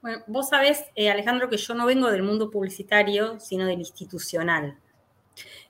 Bueno, 0.00 0.24
vos 0.26 0.48
sabés, 0.48 0.84
eh, 0.96 1.12
Alejandro, 1.12 1.48
que 1.48 1.58
yo 1.58 1.74
no 1.74 1.86
vengo 1.86 2.10
del 2.10 2.24
mundo 2.24 2.50
publicitario, 2.50 3.38
sino 3.38 3.66
del 3.66 3.78
institucional. 3.78 4.76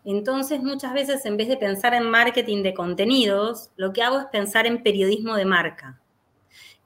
Entonces, 0.05 0.63
muchas 0.63 0.93
veces 0.93 1.25
en 1.27 1.37
vez 1.37 1.49
de 1.49 1.57
pensar 1.57 1.95
en 1.95 2.11
marketing 2.11 2.63
de 2.63 2.75
contenidos, 2.75 3.71
lo 3.77 3.93
que 3.93 4.03
hago 4.03 4.19
es 4.19 4.27
pensar 4.27 4.67
en 4.67 4.83
periodismo 4.83 5.37
de 5.37 5.45
marca. 5.45 6.01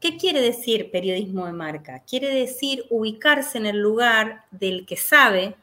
¿Qué 0.01 0.19
quiere 0.19 0.43
decir 0.43 0.91
periodismo 0.91 1.47
de 1.47 1.53
marca? 1.53 2.01
Quiere 2.01 2.29
decir 2.29 2.85
ubicarse 2.91 3.57
en 3.57 3.67
el 3.67 3.79
lugar 3.79 4.45
del 4.51 4.85
que 4.85 4.97
sabe 4.97 5.57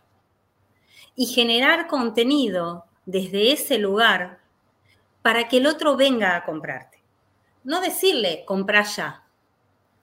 y 1.16 1.28
generar 1.28 1.88
contenido 1.88 2.86
desde 3.06 3.52
ese 3.52 3.78
lugar 3.78 4.40
para 5.22 5.48
que 5.48 5.58
el 5.58 5.68
otro 5.68 5.96
venga 5.96 6.36
a 6.36 6.44
comprarte. 6.46 7.04
No 7.64 7.80
decirle 7.80 8.44
compra 8.46 8.84
ya, 8.84 9.24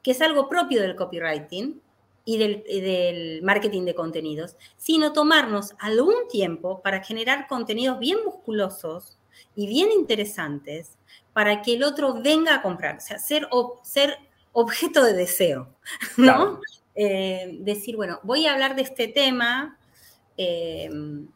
que 0.02 0.12
es 0.12 0.20
algo 0.22 0.48
propio 0.48 0.80
del 0.80 0.96
copywriting, 0.96 1.82
y 2.30 2.38
del, 2.38 3.42
marketing 3.42 3.84
de 3.84 3.94
contenidos, 3.94 4.56
sino 4.76 5.12
tomarnos 5.12 5.74
algún 5.80 6.14
tiempo 6.30 6.80
para 6.80 7.02
generar 7.02 7.48
contenidos 7.48 7.98
bien 7.98 8.18
musculosos 8.24 9.18
y 9.56 9.66
bien 9.66 9.90
interesantes 9.90 10.96
para 11.32 11.60
que 11.62 11.74
el 11.74 11.82
otro 11.82 12.22
venga 12.22 12.54
a 12.54 12.62
comprar, 12.62 12.98
o 12.98 13.00
sea, 13.00 13.18
ser, 13.18 13.48
ser 13.82 14.16
objeto 14.52 15.02
de 15.02 15.14
deseo, 15.14 15.74
¿no? 16.16 16.60
Eh, 16.94 17.58
decir, 17.60 17.96
bueno, 17.96 18.20
voy 18.22 18.46
a 18.46 18.52
hablar 18.52 18.76
de 18.76 18.82
este 18.82 19.08
tema, 19.08 19.76
em, 20.36 21.26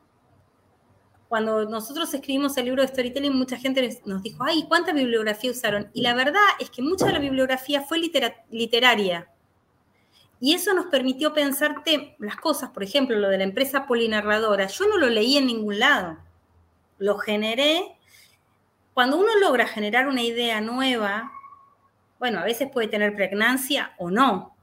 cuando 1.28 1.64
nosotros 1.64 2.14
escribimos 2.14 2.56
el 2.56 2.66
libro 2.66 2.82
de 2.82 2.88
storytelling, 2.88 3.34
mucha 3.34 3.56
gente 3.56 4.00
nos 4.04 4.22
dijo, 4.22 4.44
ay, 4.44 4.64
¿cuánta 4.68 4.92
bibliografía 4.92 5.50
usaron? 5.50 5.90
Y 5.92 6.02
la 6.02 6.14
verdad 6.14 6.42
es 6.60 6.70
que 6.70 6.82
mucha 6.82 7.06
de 7.06 7.14
la 7.14 7.18
bibliografía 7.18 7.80
fue 7.80 7.98
literaria. 8.50 9.28
Y 10.44 10.52
eso 10.52 10.74
nos 10.74 10.88
permitió 10.88 11.32
pensarte 11.32 12.16
las 12.18 12.36
cosas, 12.36 12.68
por 12.68 12.82
ejemplo, 12.82 13.18
lo 13.18 13.30
de 13.30 13.38
la 13.38 13.44
empresa 13.44 13.86
polinarradora. 13.86 14.66
Yo 14.66 14.86
no 14.86 14.98
lo 14.98 15.08
leí 15.08 15.38
en 15.38 15.46
ningún 15.46 15.78
lado. 15.78 16.18
Lo 16.98 17.16
generé. 17.16 17.96
Cuando 18.92 19.16
uno 19.16 19.38
logra 19.40 19.66
generar 19.66 20.06
una 20.06 20.20
idea 20.20 20.60
nueva, 20.60 21.32
bueno, 22.18 22.40
a 22.40 22.44
veces 22.44 22.68
puede 22.70 22.88
tener 22.88 23.16
pregnancia 23.16 23.94
o 23.96 24.10
no, 24.10 24.54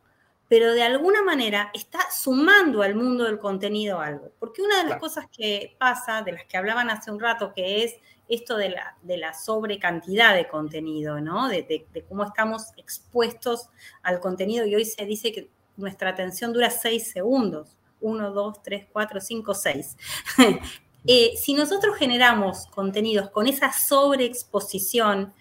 pero 0.47 0.71
de 0.71 0.83
alguna 0.83 1.23
manera 1.23 1.71
está 1.73 2.11
sumando 2.11 2.83
al 2.83 2.93
mundo 2.93 3.23
del 3.23 3.39
contenido 3.39 3.99
algo. 3.99 4.31
Porque 4.37 4.61
una 4.61 4.83
de 4.83 4.87
las 4.87 4.99
cosas 4.99 5.25
que 5.35 5.75
pasa, 5.79 6.21
de 6.21 6.33
las 6.33 6.45
que 6.45 6.57
hablaban 6.57 6.91
hace 6.91 7.09
un 7.09 7.19
rato, 7.19 7.53
que 7.55 7.85
es 7.85 7.95
esto 8.29 8.55
de 8.55 8.69
la, 8.69 8.97
de 9.01 9.17
la 9.17 9.33
sobrecantidad 9.33 10.35
de 10.35 10.47
contenido, 10.47 11.19
¿no? 11.21 11.49
De, 11.49 11.87
cómo 12.07 12.23
estamos 12.23 12.67
expuestos 12.77 13.69
al 14.03 14.19
contenido 14.19 14.67
y 14.67 14.75
hoy 14.75 14.85
se 14.85 15.07
dice 15.07 15.31
que 15.31 15.49
nuestra 15.77 16.09
atención 16.09 16.53
dura 16.53 16.69
seis 16.69 17.11
segundos. 17.11 17.77
Uno, 17.99 18.31
dos, 18.31 18.61
tres, 18.63 18.87
cuatro, 18.91 19.19
cinco, 19.19 19.53
seis. 19.53 19.97
Eh, 21.07 21.33
si 21.35 21.55
nosotros 21.55 21.95
generamos 21.97 22.67
contenidos 22.67 23.31
con 23.31 23.47
esa 23.47 23.73
sobreexposición, 23.73 25.33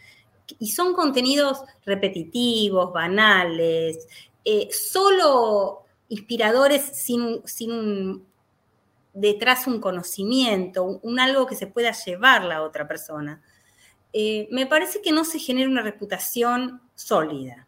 y 0.59 0.69
son 0.69 0.95
contenidos 0.95 1.62
repetitivos, 1.85 2.93
banales, 2.93 4.07
eh, 4.45 4.69
solo 4.73 5.85
inspiradores 6.09 6.83
sin, 6.83 7.47
sin 7.47 8.25
detrás 9.12 9.66
un 9.66 9.81
conocimiento, 9.81 10.85
un, 10.85 11.21
algo 11.21 11.47
que 11.47 11.55
se 11.55 11.66
pueda 11.66 11.93
llevar 11.93 12.45
la 12.45 12.62
otra 12.62 12.88
persona. 12.88 13.43
Eh, 14.12 14.49
me 14.51 14.66
parece 14.66 15.01
que 15.03 15.12
no 15.12 15.25
se 15.25 15.38
genera 15.38 15.69
una 15.69 15.83
reputación 15.83 16.81
sólida. 16.95 17.66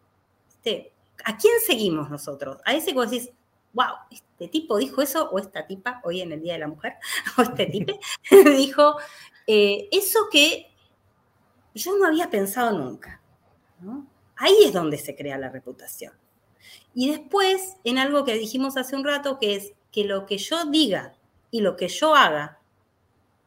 ¿A 1.24 1.36
quién 1.36 1.54
seguimos 1.66 2.10
nosotros? 2.10 2.58
A 2.64 2.74
ese 2.74 2.88
que 2.88 2.94
vos 2.94 3.10
decís, 3.10 3.30
wow, 3.72 3.94
este 4.10 4.48
tipo 4.48 4.76
dijo 4.76 5.02
eso, 5.02 5.30
o 5.30 5.38
esta 5.38 5.66
tipa, 5.66 6.00
hoy 6.04 6.20
en 6.20 6.32
el 6.32 6.42
Día 6.42 6.54
de 6.54 6.60
la 6.60 6.68
Mujer, 6.68 6.94
o 7.38 7.42
este 7.42 7.66
tipo 7.66 7.98
dijo 8.56 8.96
eh, 9.46 9.88
eso 9.90 10.28
que 10.30 10.72
yo 11.74 11.96
no 11.96 12.06
había 12.06 12.30
pensado 12.30 12.78
nunca. 12.78 13.20
Ahí 14.36 14.56
es 14.64 14.72
donde 14.72 14.98
se 14.98 15.16
crea 15.16 15.38
la 15.38 15.48
reputación. 15.48 16.12
Y 16.94 17.10
después, 17.10 17.76
en 17.84 17.98
algo 17.98 18.24
que 18.24 18.34
dijimos 18.34 18.76
hace 18.76 18.94
un 18.94 19.04
rato, 19.04 19.38
que 19.38 19.56
es 19.56 19.72
que 19.90 20.04
lo 20.04 20.26
que 20.26 20.38
yo 20.38 20.66
diga 20.66 21.14
y 21.50 21.60
lo 21.60 21.76
que 21.76 21.88
yo 21.88 22.14
haga 22.14 22.58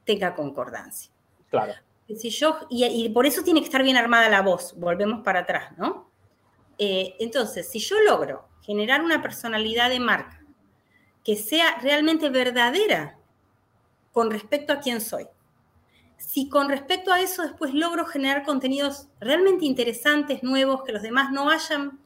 tenga 0.04 0.36
concordancia. 0.36 1.12
Claro. 1.50 1.74
Si 2.16 2.30
yo, 2.30 2.60
y, 2.70 3.10
por 3.10 3.26
eso 3.26 3.44
tiene 3.44 3.62
que 3.62 3.66
estar 3.66 3.82
bien 3.82 3.98
armada 3.98 4.30
la 4.30 4.42
voz, 4.42 4.76
volvemos 4.78 5.24
para 5.24 5.40
atrás, 5.40 5.76
¿no? 5.78 6.05
Eh, 6.78 7.16
entonces, 7.20 7.70
si 7.70 7.80
yo 7.80 8.00
logro 8.02 8.48
generar 8.62 9.04
una 9.04 9.22
personalidad 9.22 9.90
de 9.90 10.00
marca 10.00 10.42
que 11.24 11.36
sea 11.36 11.80
realmente 11.82 12.30
verdadera 12.30 13.18
con 14.12 14.32
respecto 14.32 14.74
a 14.74 14.80
quién 14.80 15.02
soy, 15.02 15.28
si 16.18 16.50
con 16.50 16.70
respecto 16.70 17.12
a 17.12 17.20
eso 17.20 17.44
después 17.44 17.74
logro 17.74 18.06
generar 18.06 18.44
contenidos 18.44 19.08
realmente 19.20 19.66
interesantes, 19.66 20.44
nuevos, 20.44 20.84
que 20.84 20.92
los 20.92 21.02
demás 21.02 21.32
no 21.32 21.50
hayan 21.50 22.00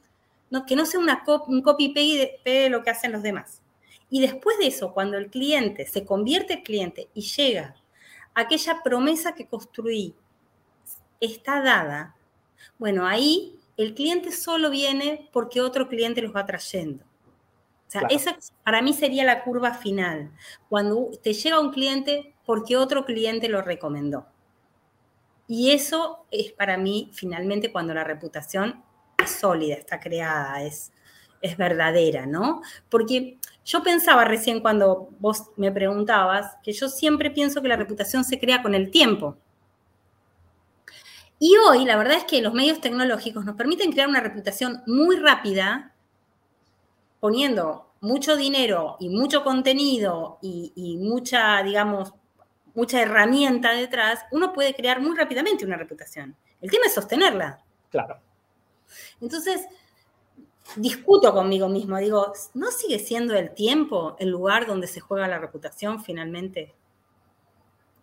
que 0.65 0.75
no 0.75 0.86
sea 0.86 0.99
una 0.99 1.23
un 1.47 1.62
copy-paste 1.62 2.41
de 2.43 2.69
lo 2.69 2.84
que 2.84 2.89
hacen 2.89 3.12
los 3.12 3.21
demás. 3.21 3.62
Y 4.10 4.21
después 4.21 4.58
de 4.58 4.67
eso, 4.67 4.93
cuando 4.93 5.17
el 5.17 5.29
cliente 5.29 5.86
se 5.86 6.05
convierte 6.05 6.53
en 6.53 6.63
cliente 6.63 7.10
y 7.13 7.21
llega 7.21 7.75
aquella 8.34 8.82
promesa 8.84 9.36
que 9.36 9.47
construí 9.47 10.15
está 11.19 11.62
dada, 11.62 12.15
bueno, 12.79 13.05
ahí 13.05 13.59
el 13.80 13.96
cliente 13.96 14.34
solo 14.34 14.70
viene 14.70 15.30
porque 15.32 15.62
otro 15.62 15.88
cliente 15.88 16.22
los 16.22 16.36
va 16.36 16.46
trayendo. 16.46 17.06
O 17.88 17.92
sea, 17.92 18.02
esa 18.10 18.38
para 18.65 18.82
mí 18.82 18.92
sería 18.92 19.24
la 19.24 19.42
curva 19.42 19.74
final, 19.74 20.32
cuando 20.68 21.10
te 21.24 21.32
llega 21.32 21.62
un 21.62 21.72
cliente 21.72 22.36
porque 22.46 22.76
otro 22.76 23.06
cliente 23.06 23.48
lo 23.48 23.62
recomendó. 23.62 24.28
Y 25.48 25.72
eso 25.72 26.26
es 26.30 26.52
para 26.52 26.78
mí 26.78 27.10
finalmente 27.13 27.72
cuando 27.72 27.94
la 27.94 28.04
reputación 28.04 28.84
sólida, 29.26 29.76
está 29.76 30.02
creada, 30.02 30.62
es, 30.62 30.92
es 31.42 31.56
verdadera, 31.56 32.26
¿no? 32.26 32.62
Porque 32.89 33.38
yo 33.63 33.82
pensaba 33.82 34.26
recién 34.26 34.60
cuando 34.60 35.08
vos 35.20 35.52
me 35.56 35.72
preguntabas 35.72 36.58
que 36.63 36.74
yo 36.74 36.89
siempre 36.89 37.32
pienso 37.32 37.62
que 37.62 37.70
la 37.70 37.78
reputación 37.78 38.26
se 38.26 38.39
crea 38.39 38.62
con 38.62 38.76
el 38.76 38.92
tiempo. 38.92 39.38
Y 41.39 41.56
hoy 41.56 41.86
la 41.86 41.95
verdad 41.95 42.17
es 42.17 42.25
que 42.25 42.41
los 42.41 42.54
medios 42.54 42.82
tecnológicos 42.82 43.45
nos 43.45 43.56
permiten 43.56 43.91
crear 43.91 44.10
una 44.10 44.19
reputación 44.19 44.84
muy 44.86 45.17
rápida, 45.17 45.93
poniendo 47.19 47.93
mucho 48.02 48.36
dinero 48.36 48.97
y 48.99 49.10
mucho 49.10 49.43
contenido 49.43 50.38
y, 50.41 50.71
y 50.75 50.97
mucha, 50.97 51.63
digamos, 51.63 52.13
mucha 52.73 53.02
herramienta 53.02 53.71
detrás, 53.71 54.25
uno 54.32 54.54
puede 54.54 54.73
crear 54.73 55.02
muy 55.02 55.15
rápidamente 55.15 55.65
una 55.65 55.78
reputación. 55.78 56.36
El 56.62 56.69
tema 56.69 56.86
es 56.86 56.93
sostenerla. 56.93 57.63
Claro. 57.89 58.19
Entonces, 59.21 59.67
discuto 60.75 61.34
conmigo 61.34 61.67
mismo, 61.67 61.97
digo, 61.97 62.34
¿no 62.54 62.71
sigue 62.71 62.99
siendo 62.99 63.36
el 63.36 63.54
tiempo 63.54 64.15
el 64.19 64.30
lugar 64.30 64.67
donde 64.67 64.88
se 64.88 64.99
juega 64.99 65.28
la 65.28 65.39
reputación 65.39 66.04
finalmente? 66.04 66.73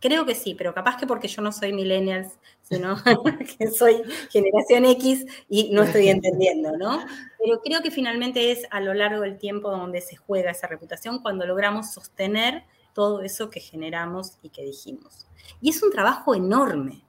Creo 0.00 0.26
que 0.26 0.34
sí, 0.34 0.54
pero 0.54 0.74
capaz 0.74 0.96
que 0.96 1.06
porque 1.06 1.28
yo 1.28 1.40
no 1.42 1.52
soy 1.52 1.72
millennials, 1.72 2.38
sino 2.62 2.96
que 3.58 3.68
soy 3.68 4.02
generación 4.30 4.84
X 4.84 5.24
y 5.48 5.70
no 5.72 5.82
estoy 5.84 6.08
entendiendo, 6.10 6.76
¿no? 6.76 7.04
Pero 7.38 7.60
creo 7.62 7.82
que 7.82 7.90
finalmente 7.90 8.52
es 8.52 8.66
a 8.70 8.80
lo 8.80 8.94
largo 8.94 9.22
del 9.22 9.38
tiempo 9.38 9.70
donde 9.70 10.00
se 10.00 10.16
juega 10.16 10.50
esa 10.50 10.66
reputación 10.66 11.20
cuando 11.20 11.46
logramos 11.46 11.92
sostener 11.92 12.64
todo 12.92 13.22
eso 13.22 13.50
que 13.50 13.60
generamos 13.60 14.38
y 14.42 14.50
que 14.50 14.62
dijimos. 14.62 15.26
Y 15.60 15.70
es 15.70 15.82
un 15.82 15.90
trabajo 15.90 16.34
enorme. 16.34 17.04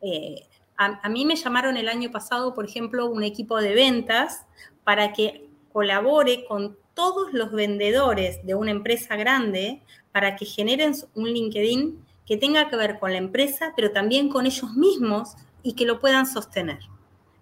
Eh, 0.00 0.46
a, 0.76 1.08
mí 1.08 1.24
me 1.24 1.36
llamaron 1.36 1.76
el 1.76 1.88
año 1.88 2.10
pasado, 2.10 2.54
por 2.54 2.64
ejemplo, 2.64 3.06
un 3.06 3.22
equipo 3.22 3.60
de 3.60 3.74
ventas 3.74 4.46
para 4.82 5.12
que 5.12 5.48
colabore 5.72 6.44
con 6.44 6.76
todos 6.94 7.32
los 7.32 7.52
vendedores 7.52 8.44
de 8.44 8.54
una 8.54 8.72
empresa 8.72 9.16
grande 9.16 9.80
para 10.12 10.36
que 10.36 10.44
generen 10.44 10.94
un 11.14 11.28
LinkedIn 11.28 12.04
que 12.26 12.36
tenga 12.36 12.68
que 12.68 12.76
ver 12.76 12.98
con 12.98 13.12
la 13.12 13.18
empresa, 13.18 13.72
pero 13.74 13.90
también 13.90 14.28
con 14.28 14.46
ellos 14.46 14.74
mismos 14.74 15.34
y 15.62 15.74
que 15.74 15.86
lo 15.86 15.98
puedan 15.98 16.26
sostener. 16.26 16.78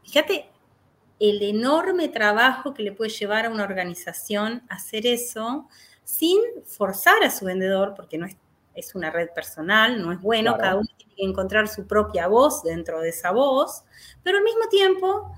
Fíjate 0.05 0.49
el 1.19 1.43
enorme 1.43 2.09
trabajo 2.09 2.73
que 2.73 2.83
le 2.83 2.93
puede 2.93 3.11
llevar 3.11 3.45
a 3.45 3.51
una 3.51 3.65
organización 3.65 4.63
hacer 4.71 5.07
eso 5.07 5.69
sin 6.03 6.41
forzar 6.65 7.23
a 7.23 7.31
su 7.31 7.45
vendedor, 7.45 7.93
porque 7.95 8.17
no 8.17 8.27
es 8.27 8.37
es 8.75 8.95
una 8.95 9.11
red 9.11 9.31
personal, 9.31 10.01
no 10.03 10.13
es 10.13 10.21
bueno, 10.21 10.57
cada 10.57 10.77
uno 10.77 10.89
tiene 10.97 11.15
que 11.15 11.25
encontrar 11.25 11.69
su 11.69 11.87
propia 11.87 12.27
voz 12.29 12.63
dentro 12.63 13.01
de 13.01 13.11
esa 13.11 13.31
voz, 13.31 13.85
pero 14.23 14.39
al 14.39 14.45
mismo 14.45 14.69
tiempo 14.69 15.37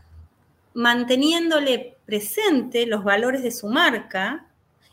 manteniéndole 0.75 1.99
presente 2.07 2.87
los 2.87 3.05
valores 3.05 3.43
de 3.43 3.51
su 3.51 3.69
marca 3.69 4.47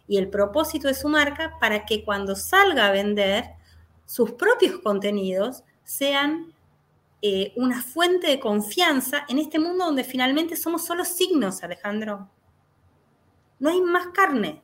y 0.10 0.18
el 0.18 0.28
propósito 0.28 0.88
de 0.88 0.96
su 0.96 1.08
marca 1.08 1.54
para 1.62 1.86
que 1.86 2.04
cuando 2.04 2.36
salga 2.36 2.88
a 2.88 2.92
vender 2.92 3.52
sus 4.06 4.32
propios 4.32 4.80
contenidos 4.80 5.64
sean 5.84 6.52
eh, 7.22 7.54
una 7.56 7.84
fuente 7.84 8.26
de 8.26 8.40
confianza 8.40 9.24
en 9.30 9.38
este 9.38 9.60
mundo 9.60 9.86
donde 9.86 10.04
finalmente 10.04 10.56
somos 10.56 10.84
solo 10.84 11.06
signos, 11.06 11.62
Alejandro. 11.64 12.28
No 13.60 13.70
hay 13.70 13.82
más 13.82 14.08
carne. 14.08 14.64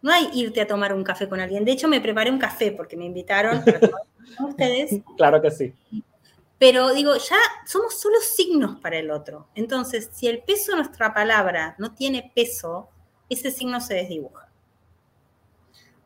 No 0.00 0.10
hay 0.10 0.30
irte 0.32 0.62
a 0.62 0.66
tomar 0.66 0.94
un 0.94 1.04
café 1.04 1.28
con 1.28 1.40
alguien. 1.40 1.62
De 1.62 1.72
hecho, 1.72 1.86
me 1.86 2.00
preparé 2.00 2.30
un 2.30 2.38
café 2.38 2.72
porque 2.72 2.96
me 2.96 3.04
invitaron 3.04 3.62
a 4.38 4.44
ustedes. 4.46 5.02
Claro 5.18 5.42
que 5.42 5.50
sí. 5.50 5.74
Pero 6.58 6.94
digo, 6.94 7.14
ya 7.16 7.36
somos 7.66 8.00
solo 8.00 8.16
signos 8.20 8.80
para 8.80 8.98
el 8.98 9.10
otro. 9.10 9.48
Entonces, 9.54 10.08
si 10.12 10.26
el 10.26 10.42
peso 10.42 10.72
de 10.72 10.78
nuestra 10.78 11.12
palabra 11.12 11.74
no 11.78 11.92
tiene 11.92 12.32
peso, 12.34 12.88
ese 13.28 13.50
signo 13.50 13.80
se 13.80 13.94
desdibuja. 13.94 14.49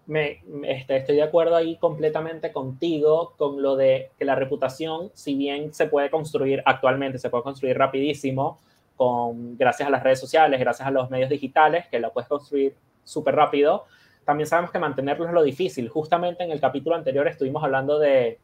Me, 0.06 0.42
este, 0.64 0.98
estoy 0.98 1.16
de 1.16 1.22
acuerdo 1.22 1.56
ahí 1.56 1.76
completamente 1.76 2.52
contigo 2.52 3.34
con 3.38 3.62
lo 3.62 3.74
de 3.76 4.10
que 4.18 4.24
la 4.24 4.34
reputación, 4.34 5.10
si 5.14 5.34
bien 5.34 5.72
se 5.72 5.86
puede 5.86 6.10
construir 6.10 6.62
actualmente, 6.66 7.18
se 7.18 7.30
puede 7.30 7.44
construir 7.44 7.78
rapidísimo, 7.78 8.58
con, 8.96 9.56
gracias 9.56 9.88
a 9.88 9.90
las 9.90 10.02
redes 10.02 10.20
sociales, 10.20 10.60
gracias 10.60 10.86
a 10.86 10.90
los 10.90 11.10
medios 11.10 11.30
digitales, 11.30 11.86
que 11.88 11.98
la 11.98 12.10
puedes 12.10 12.28
construir 12.28 12.74
súper 13.02 13.34
rápido. 13.34 13.84
También 14.24 14.46
sabemos 14.46 14.70
que 14.70 14.78
mantenerlo 14.78 15.26
es 15.26 15.32
lo 15.32 15.42
difícil. 15.42 15.88
Justamente 15.88 16.44
en 16.44 16.50
el 16.50 16.60
capítulo 16.60 16.96
anterior 16.96 17.26
estuvimos 17.26 17.62
hablando 17.62 17.98
de 17.98 18.38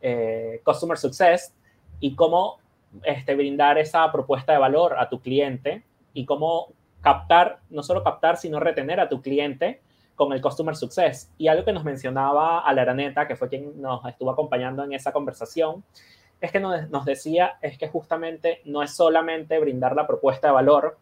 eh, 0.00 0.60
Customer 0.64 0.96
Success 0.96 1.54
y 2.00 2.14
cómo 2.14 2.58
este, 3.04 3.34
brindar 3.34 3.78
esa 3.78 4.10
propuesta 4.12 4.52
de 4.52 4.58
valor 4.58 4.96
a 4.98 5.08
tu 5.08 5.20
cliente 5.20 5.82
y 6.14 6.24
cómo 6.24 6.68
captar, 7.00 7.60
no 7.70 7.82
solo 7.82 8.02
captar, 8.02 8.36
sino 8.36 8.60
retener 8.60 9.00
a 9.00 9.08
tu 9.08 9.20
cliente 9.20 9.80
con 10.18 10.32
el 10.32 10.42
Customer 10.42 10.76
Success. 10.76 11.32
Y 11.38 11.46
algo 11.48 11.64
que 11.64 11.72
nos 11.72 11.84
mencionaba 11.84 12.58
Alaraneta, 12.58 13.26
que 13.26 13.36
fue 13.36 13.48
quien 13.48 13.80
nos 13.80 14.04
estuvo 14.04 14.30
acompañando 14.30 14.82
en 14.84 14.92
esa 14.92 15.12
conversación, 15.12 15.84
es 16.40 16.52
que 16.52 16.60
nos, 16.60 16.90
nos 16.90 17.04
decía 17.04 17.58
es 17.62 17.78
que 17.78 17.88
justamente 17.88 18.60
no 18.64 18.82
es 18.82 18.94
solamente 18.94 19.58
brindar 19.60 19.94
la 19.94 20.06
propuesta 20.06 20.48
de 20.48 20.54
valor, 20.54 20.98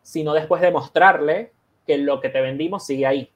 sino 0.00 0.32
después 0.32 0.62
demostrarle 0.62 1.52
que 1.86 1.98
lo 1.98 2.20
que 2.20 2.28
te 2.28 2.40
vendimos 2.40 2.86
sigue 2.86 3.04
ahí. 3.04 3.30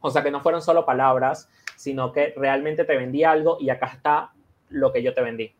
O 0.00 0.10
sea, 0.10 0.22
que 0.22 0.30
no 0.30 0.42
fueron 0.42 0.60
solo 0.60 0.84
palabras, 0.84 1.48
sino 1.76 2.12
que 2.12 2.34
realmente 2.36 2.84
te 2.84 2.96
vendí 2.96 3.24
algo 3.24 3.56
y 3.58 3.70
acá 3.70 3.86
está 3.86 4.32
lo 4.68 4.92
que 4.92 5.02
yo 5.02 5.14
te 5.14 5.22
vendí. 5.22 5.54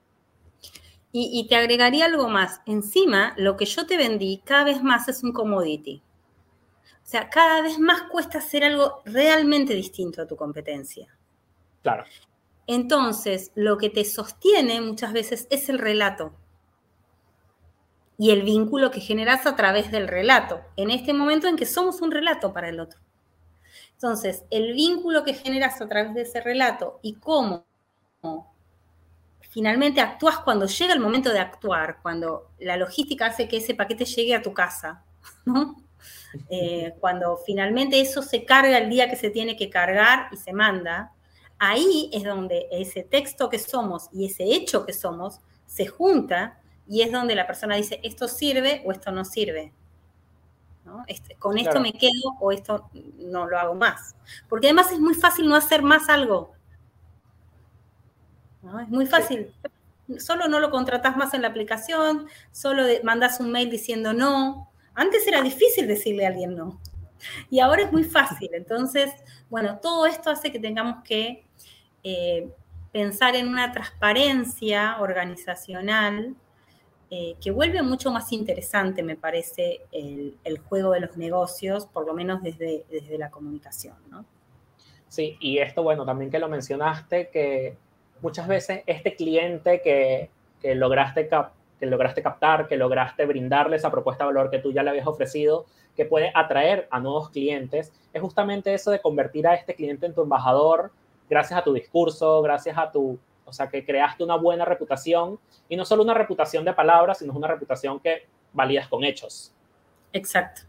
Y, 1.11 1.31
y, 1.33 1.49
te 1.49 1.57
agregaría 1.57 2.05
algo 2.05 2.29
más. 2.29 2.61
Encima, 2.66 3.35
lo 3.38 3.57
que 3.57 3.64
yo 3.64 3.87
te 3.87 3.97
vendí 3.97 4.42
cada 4.44 4.64
vez 4.64 4.83
más 4.83 5.09
es 5.09 5.23
un 5.23 5.33
commodity. 5.33 6.03
O 7.05 7.07
sea, 7.07 7.29
cada 7.29 7.61
vez 7.61 7.79
más 7.79 8.03
cuesta 8.11 8.38
hacer 8.38 8.64
algo 8.64 9.03
realmente 9.05 9.75
distinto 9.75 10.23
a 10.23 10.27
tu 10.27 10.37
competencia. 10.37 11.14
Claro. 11.83 12.05
Entonces, 12.67 13.53
lo 13.55 13.77
que 13.77 13.90
te 13.90 14.05
sostiene 14.07 14.81
muchas 14.81 15.12
veces 15.12 15.47
es 15.51 15.69
el 15.69 15.79
relato 15.79 16.35
y 18.17 18.31
el 18.31 18.43
vínculo 18.43 18.90
que 18.90 19.01
generas 19.01 19.45
a 19.47 19.55
través 19.55 19.90
del 19.90 20.09
relato, 20.09 20.62
en 20.77 20.90
este 20.90 21.12
momento 21.12 21.47
en 21.47 21.57
que 21.57 21.67
somos 21.67 22.01
un 22.01 22.11
relato 22.11 22.53
para 22.53 22.69
el 22.69 22.81
otro. 22.81 23.01
Entonces, 23.93 24.45
el 24.51 24.73
vínculo 24.73 25.25
que 25.25 25.35
generas 25.35 25.81
a 25.81 25.88
través 25.88 26.14
de 26.14 26.23
ese 26.23 26.40
relato 26.40 27.01
y 27.03 27.14
cómo 27.14 27.67
finalmente 29.40 30.01
actúas 30.01 30.38
cuando 30.38 30.67
llega 30.67 30.95
el 30.95 31.01
momento 31.01 31.31
de 31.31 31.38
actuar, 31.38 31.99
cuando 32.03 32.51
la 32.59 32.77
logística 32.77 33.27
hace 33.27 33.47
que 33.47 33.59
ese 33.59 33.75
paquete 33.75 34.05
llegue 34.05 34.35
a 34.35 34.43
tu 34.43 34.55
casa, 34.55 35.05
¿no? 35.45 35.84
Eh, 36.51 36.95
cuando 37.01 37.37
finalmente 37.38 38.01
eso 38.01 38.23
se 38.23 38.45
carga 38.45 38.79
el 38.79 38.90
día 38.90 39.09
que 39.09 39.17
se 39.17 39.31
tiene 39.31 39.57
que 39.57 39.71
cargar 39.71 40.29
y 40.33 40.37
se 40.37 40.53
manda, 40.53 41.12
ahí 41.59 42.11
es 42.12 42.25
donde 42.25 42.67
ese 42.71 43.03
texto 43.03 43.49
que 43.49 43.59
somos 43.59 44.09
y 44.12 44.27
ese 44.27 44.45
hecho 44.45 44.85
que 44.85 44.93
somos 44.93 45.40
se 45.67 45.87
junta 45.87 46.61
y 46.87 47.03
es 47.03 47.12
donde 47.12 47.35
la 47.35 47.47
persona 47.47 47.77
dice, 47.77 48.01
esto 48.03 48.29
sirve 48.29 48.83
o 48.85 48.93
esto 48.93 49.11
no 49.11 49.25
sirve. 49.25 49.73
Este, 51.07 51.35
con 51.37 51.57
esto 51.57 51.81
me 51.81 51.93
quedo 51.93 52.37
o 52.40 52.53
esto 52.53 52.90
no 53.19 53.47
lo 53.47 53.59
hago 53.59 53.75
más. 53.75 54.14
Porque 54.49 54.67
además 54.67 54.93
es 54.93 55.01
muy 55.01 55.14
fácil 55.14 55.49
no 55.49 55.57
hacer 55.57 55.83
más 55.83 56.09
algo. 56.09 56.53
Es 58.83 58.88
muy 58.88 59.07
fácil. 59.07 59.55
Solo 60.19 60.49
no 60.49 60.61
lo 60.61 60.71
contratas 60.71 61.17
más 61.17 61.33
en 61.33 61.43
la 61.43 61.49
aplicación, 61.49 62.27
solo 62.53 62.83
mandas 63.03 63.40
un 63.40 63.51
mail 63.51 63.71
diciendo 63.71 64.12
no, 64.12 64.71
antes 64.94 65.26
era 65.26 65.42
difícil 65.42 65.87
decirle 65.87 66.24
a 66.24 66.28
alguien 66.28 66.54
no. 66.54 66.80
Y 67.50 67.61
ahora 67.61 67.83
es 67.83 67.92
muy 67.92 68.04
fácil. 68.04 68.50
Entonces, 68.52 69.11
bueno, 69.48 69.78
todo 69.80 70.07
esto 70.07 70.30
hace 70.30 70.52
que 70.52 70.59
tengamos 70.59 71.02
que 71.04 71.44
eh, 72.02 72.48
pensar 72.92 73.35
en 73.35 73.48
una 73.48 73.72
transparencia 73.72 74.98
organizacional 75.00 76.35
eh, 77.11 77.37
que 77.40 77.50
vuelve 77.50 77.83
mucho 77.83 78.11
más 78.11 78.33
interesante, 78.33 79.02
me 79.02 79.16
parece, 79.16 79.83
el, 79.92 80.59
juego 80.68 80.92
de 80.92 81.00
los 81.00 81.16
negocios, 81.16 81.87
por 81.87 82.07
lo 82.07 82.14
menos 82.14 82.42
desde, 82.42 82.85
desde 82.90 83.18
la 83.18 83.30
comunicación, 83.30 83.96
¿no? 84.11 84.24
Sí, 85.09 85.37
y 85.40 85.59
esto, 85.59 85.83
bueno, 85.83 86.04
también 86.04 86.30
que 86.30 86.38
lo 86.38 86.48
mencionaste, 86.48 87.28
que 87.28 87.76
muchas 88.20 88.48
veces 88.48 88.83
este 88.87 89.14
cliente 89.14 89.80
que, 89.80 90.30
que 90.61 90.74
lograste 90.74 91.28
captar, 91.28 91.63
que 91.78 91.87
lograste 91.87 92.22
captar, 92.22 92.66
que 92.66 92.76
lograste 92.76 93.26
brindarle 93.26 93.76
esa 93.76 93.90
propuesta 93.90 94.24
de 94.24 94.32
valor 94.32 94.50
que 94.50 94.58
tú 94.58 94.72
ya 94.72 94.82
le 94.82 94.90
habías 94.90 95.06
ofrecido, 95.06 95.66
que 95.96 96.04
puede 96.04 96.32
atraer 96.34 96.88
a 96.90 97.00
nuevos 97.00 97.30
clientes, 97.30 97.92
es 98.12 98.20
justamente 98.20 98.74
eso 98.74 98.90
de 98.90 99.00
convertir 99.00 99.46
a 99.46 99.54
este 99.54 99.74
cliente 99.74 100.06
en 100.06 100.14
tu 100.14 100.22
embajador 100.22 100.92
gracias 101.28 101.58
a 101.58 101.64
tu 101.64 101.72
discurso, 101.72 102.42
gracias 102.42 102.76
a 102.76 102.90
tu, 102.90 103.18
o 103.44 103.52
sea, 103.52 103.68
que 103.68 103.84
creaste 103.84 104.24
una 104.24 104.37
buena 104.37 104.64
reputación 104.64 105.38
y 105.68 105.76
no 105.76 105.84
solo 105.84 106.02
una 106.02 106.14
reputación 106.14 106.64
de 106.64 106.72
palabras, 106.72 107.18
sino 107.18 107.32
una 107.32 107.48
reputación 107.48 108.00
que 108.00 108.26
validas 108.52 108.88
con 108.88 109.04
hechos. 109.04 109.52
Exacto. 110.12 110.62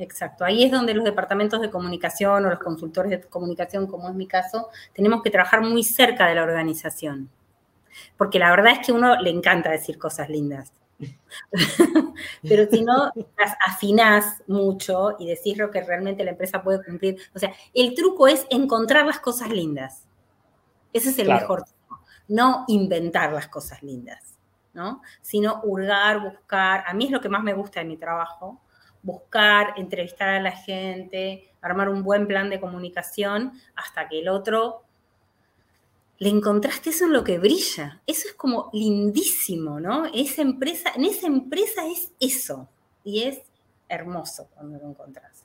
Exacto. 0.00 0.44
Ahí 0.44 0.62
es 0.62 0.70
donde 0.70 0.94
los 0.94 1.04
departamentos 1.04 1.60
de 1.60 1.70
comunicación 1.70 2.46
o 2.46 2.50
los 2.50 2.60
consultores 2.60 3.10
de 3.10 3.20
comunicación, 3.22 3.88
como 3.88 4.08
es 4.08 4.14
mi 4.14 4.28
caso, 4.28 4.68
tenemos 4.94 5.22
que 5.22 5.30
trabajar 5.30 5.60
muy 5.60 5.82
cerca 5.82 6.28
de 6.28 6.36
la 6.36 6.44
organización 6.44 7.28
porque 8.16 8.38
la 8.38 8.50
verdad 8.50 8.72
es 8.72 8.86
que 8.86 8.92
a 8.92 8.94
uno 8.94 9.20
le 9.20 9.30
encanta 9.30 9.70
decir 9.70 9.98
cosas 9.98 10.28
lindas. 10.28 10.72
Pero 12.42 12.68
si 12.70 12.82
no 12.82 13.12
las 13.36 13.56
afinás 13.66 14.42
mucho 14.46 15.16
y 15.18 15.28
decís 15.28 15.56
lo 15.56 15.70
que 15.70 15.82
realmente 15.82 16.24
la 16.24 16.32
empresa 16.32 16.62
puede 16.62 16.84
cumplir, 16.84 17.18
o 17.34 17.38
sea, 17.38 17.52
el 17.74 17.94
truco 17.94 18.26
es 18.26 18.46
encontrar 18.50 19.06
las 19.06 19.20
cosas 19.20 19.50
lindas. 19.50 20.04
Ese 20.92 21.10
es 21.10 21.18
el 21.18 21.28
mejor 21.28 21.64
truco. 21.64 22.02
No 22.28 22.64
inventar 22.68 23.32
las 23.32 23.48
cosas 23.48 23.82
lindas, 23.82 24.38
¿no? 24.74 25.02
Sino 25.20 25.60
hurgar, 25.62 26.20
buscar. 26.20 26.84
A 26.86 26.94
mí 26.94 27.06
es 27.06 27.10
lo 27.10 27.20
que 27.20 27.28
más 27.28 27.42
me 27.42 27.54
gusta 27.54 27.80
de 27.80 27.86
mi 27.86 27.96
trabajo, 27.96 28.60
buscar, 29.02 29.74
entrevistar 29.76 30.28
a 30.28 30.40
la 30.40 30.52
gente, 30.52 31.54
armar 31.60 31.88
un 31.88 32.02
buen 32.02 32.26
plan 32.26 32.50
de 32.50 32.60
comunicación 32.60 33.52
hasta 33.76 34.08
que 34.08 34.20
el 34.20 34.28
otro 34.28 34.84
le 36.18 36.28
encontraste 36.28 36.90
eso 36.90 37.04
en 37.04 37.12
lo 37.12 37.22
que 37.22 37.38
brilla. 37.38 38.02
Eso 38.06 38.28
es 38.28 38.34
como 38.34 38.70
lindísimo, 38.72 39.78
¿no? 39.78 40.06
Esa 40.06 40.42
empresa, 40.42 40.90
en 40.96 41.04
esa 41.04 41.26
empresa 41.28 41.86
es 41.86 42.12
eso. 42.18 42.68
Y 43.04 43.22
es 43.22 43.40
hermoso 43.88 44.48
cuando 44.54 44.78
lo 44.78 44.90
encontrás. 44.90 45.44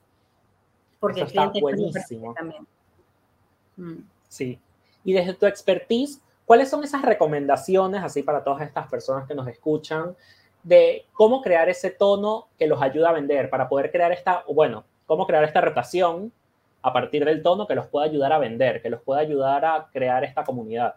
Porque 1.00 1.22
el 1.22 1.28
cliente 1.28 1.62
buenísimo. 1.62 2.34
también. 2.34 2.68
Mm. 3.78 4.04
Sí. 4.28 4.60
Y 5.04 5.14
desde 5.14 5.34
tu 5.34 5.46
expertise, 5.46 6.20
¿cuáles 6.46 6.70
son 6.70 6.84
esas 6.84 7.04
recomendaciones, 7.04 8.02
así 8.02 8.24
para 8.24 8.44
todas 8.44 8.64
estas 8.64 8.90
personas 8.90 9.28
que 9.28 9.36
nos 9.36 9.48
escuchan, 9.48 10.16
de 10.64 11.06
cómo 11.14 11.42
crear 11.42 11.70
ese 11.70 11.92
tono 11.92 12.48
que 12.58 12.68
los 12.68 12.82
ayuda 12.82 13.10
a 13.10 13.14
vender, 13.14 13.50
para 13.50 13.70
poder 13.70 13.92
crear 13.92 14.12
esta, 14.12 14.44
bueno, 14.48 14.86
cómo 15.06 15.28
crear 15.28 15.44
esta 15.44 15.62
rotación 15.62 16.32
a 16.84 16.94
partir 16.94 17.26
del 17.26 17.42
tono 17.42 17.66
que 17.66 17.76
los 17.76 17.88
pueda 17.88 18.06
ayudar 18.06 18.34
a 18.34 18.38
vender, 18.38 18.82
que 18.82 18.90
los 18.90 19.02
pueda 19.02 19.22
ayudar 19.22 19.66
a 19.66 19.88
crear 19.92 20.24
esta 20.24 20.44
comunidad? 20.44 20.96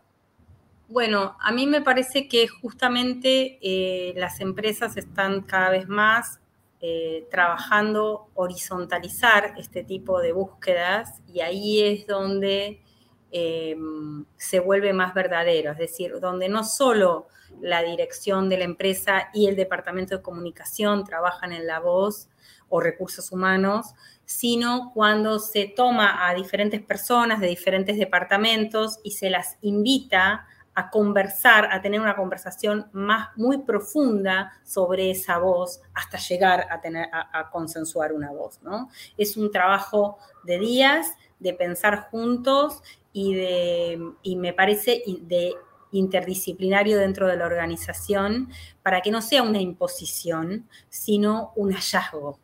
Bueno, 0.88 1.36
a 1.40 1.52
mí 1.52 1.66
me 1.66 1.80
parece 1.80 2.28
que 2.28 2.46
justamente 2.46 3.58
eh, 3.60 4.12
las 4.16 4.40
empresas 4.40 4.96
están 4.96 5.40
cada 5.42 5.70
vez 5.70 5.88
más 5.88 6.40
eh, 6.80 7.26
trabajando 7.30 8.28
horizontalizar 8.34 9.54
este 9.56 9.82
tipo 9.82 10.20
de 10.20 10.32
búsquedas 10.32 11.22
y 11.32 11.40
ahí 11.40 11.82
es 11.82 12.06
donde 12.06 12.82
em, 13.30 14.24
se 14.36 14.60
vuelve 14.60 14.92
más 14.92 15.14
verdadero, 15.14 15.72
es 15.72 15.78
decir, 15.78 16.20
donde 16.20 16.48
no 16.48 16.62
solo 16.62 17.26
la 17.60 17.82
dirección 17.82 18.48
de 18.48 18.58
la 18.58 18.64
empresa 18.64 19.28
y 19.32 19.46
el 19.48 19.56
departamento 19.56 20.16
de 20.16 20.22
comunicación 20.22 21.04
trabajan 21.04 21.52
en 21.52 21.66
la 21.66 21.80
voz 21.80 22.28
o 22.68 22.80
recursos 22.80 23.32
humanos, 23.32 23.94
sino 24.24 24.90
cuando 24.92 25.38
se 25.38 25.66
toma 25.66 26.28
a 26.28 26.34
diferentes 26.34 26.82
personas 26.82 27.40
de 27.40 27.46
diferentes 27.46 27.96
departamentos 27.96 28.98
y 29.04 29.12
se 29.12 29.30
las 29.30 29.56
invita 29.62 30.46
a 30.76 30.90
conversar, 30.90 31.72
a 31.72 31.80
tener 31.80 32.00
una 32.00 32.14
conversación 32.14 32.90
más 32.92 33.30
muy 33.36 33.58
profunda 33.58 34.52
sobre 34.62 35.10
esa 35.10 35.38
voz 35.38 35.80
hasta 35.94 36.18
llegar 36.18 36.66
a, 36.70 36.82
tener, 36.82 37.08
a, 37.12 37.48
consensuar 37.50 38.12
una 38.12 38.30
voz, 38.30 38.60
¿no? 38.62 38.90
Es 39.16 39.38
un 39.38 39.50
trabajo 39.50 40.18
de 40.44 40.58
días, 40.58 41.06
de 41.38 41.54
pensar 41.54 42.08
juntos 42.10 42.82
y, 43.10 43.34
de, 43.34 44.12
y 44.22 44.36
me 44.36 44.52
parece 44.52 45.02
de 45.06 45.54
interdisciplinario 45.92 46.98
dentro 46.98 47.26
de 47.26 47.36
la 47.36 47.46
organización 47.46 48.50
para 48.82 49.00
que 49.00 49.10
no 49.10 49.22
sea 49.22 49.42
una 49.42 49.60
imposición, 49.60 50.68
sino 50.88 51.52
un 51.56 51.72
hallazgo. 51.72 52.38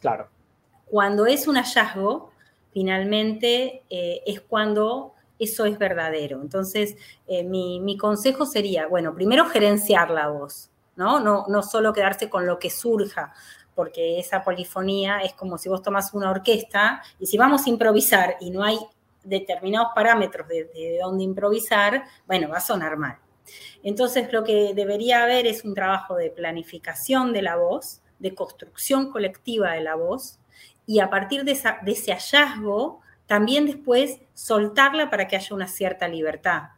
Claro 0.00 0.28
cuando 0.92 1.24
es 1.24 1.48
un 1.48 1.56
hallazgo, 1.56 2.32
finalmente 2.74 3.82
eh, 3.88 4.20
es 4.26 4.42
cuando 4.42 5.14
eso 5.38 5.64
es 5.64 5.78
verdadero. 5.78 6.42
Entonces, 6.42 6.96
eh, 7.26 7.44
mi, 7.44 7.96
consejo 7.96 8.44
sería, 8.44 8.88
bueno, 8.88 9.14
primero 9.14 9.46
gerenciar 9.46 10.10
la 10.10 10.28
voz, 10.28 10.70
¿no? 10.94 11.18
¿no? 11.18 11.46
No 11.48 11.62
solo 11.62 11.94
quedarse 11.94 12.28
con 12.28 12.44
lo 12.44 12.58
que 12.58 12.68
surja, 12.68 13.32
porque 13.74 14.18
esa 14.18 14.44
polifonía 14.44 15.20
es 15.20 15.32
como 15.32 15.56
si 15.56 15.70
vos 15.70 15.80
tomas 15.80 16.12
una 16.12 16.30
orquesta 16.30 17.02
y 17.18 17.26
si 17.26 17.38
vamos 17.38 17.64
a 17.64 17.70
improvisar 17.70 18.36
y 18.38 18.50
no 18.50 18.62
hay 18.62 18.76
determinados 19.24 19.88
parámetros 19.94 20.48
de, 20.48 20.64
de 20.64 20.98
dónde 21.02 21.24
improvisar, 21.24 22.04
bueno, 22.26 22.48
va 22.48 22.58
a 22.58 22.60
sonar 22.60 22.96
mal. 22.96 23.18
Entonces, 23.82 24.32
lo 24.32 24.44
que 24.44 24.72
debería 24.74 25.22
haber 25.22 25.46
es 25.46 25.64
un 25.64 25.74
trabajo 25.74 26.16
de 26.16 26.30
planificación 26.30 27.32
de 27.32 27.42
la 27.42 27.56
voz, 27.56 28.02
de 28.18 28.34
construcción 28.34 29.10
colectiva 29.10 29.72
de 29.72 29.80
la 29.80 29.96
voz, 29.96 30.38
y 30.86 31.00
a 31.00 31.10
partir 31.10 31.44
de, 31.44 31.52
ese 31.52 32.12
hallazgo, 32.12 33.00
también 33.26 33.66
después 33.66 34.20
soltarla 34.34 35.10
para 35.10 35.28
que 35.28 35.36
haya 35.36 35.54
una 35.54 35.68
cierta 35.68 36.08
libertad. 36.08 36.70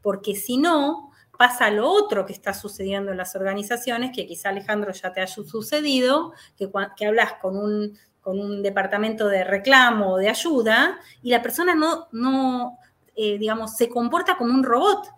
Porque 0.00 0.34
si 0.34 0.56
no, 0.56 1.10
pasa 1.38 1.70
lo 1.70 1.88
otro 1.88 2.26
que 2.26 2.32
está 2.32 2.54
sucediendo 2.54 3.10
en 3.10 3.18
las 3.18 3.36
organizaciones, 3.36 4.10
que 4.14 4.26
quizá 4.26 4.48
Alejandro 4.48 4.92
ya 4.92 5.12
te 5.12 5.20
haya 5.20 5.32
sucedido, 5.32 6.32
que, 6.56 6.70
que 6.96 7.06
hablas 7.06 7.34
con 7.34 7.56
un 7.56 7.98
con 8.22 8.40
un 8.40 8.62
departamento 8.62 9.28
de 9.28 9.44
reclamo 9.44 10.14
o 10.14 10.16
de 10.16 10.28
ayuda 10.28 10.98
y 11.22 11.30
la 11.30 11.42
persona 11.42 11.74
no, 11.74 12.08
no 12.12 12.78
eh, 13.14 13.36
digamos, 13.36 13.76
se 13.76 13.88
comporta 13.88 14.38
como 14.38 14.54
un 14.54 14.64
robot. 14.64 15.08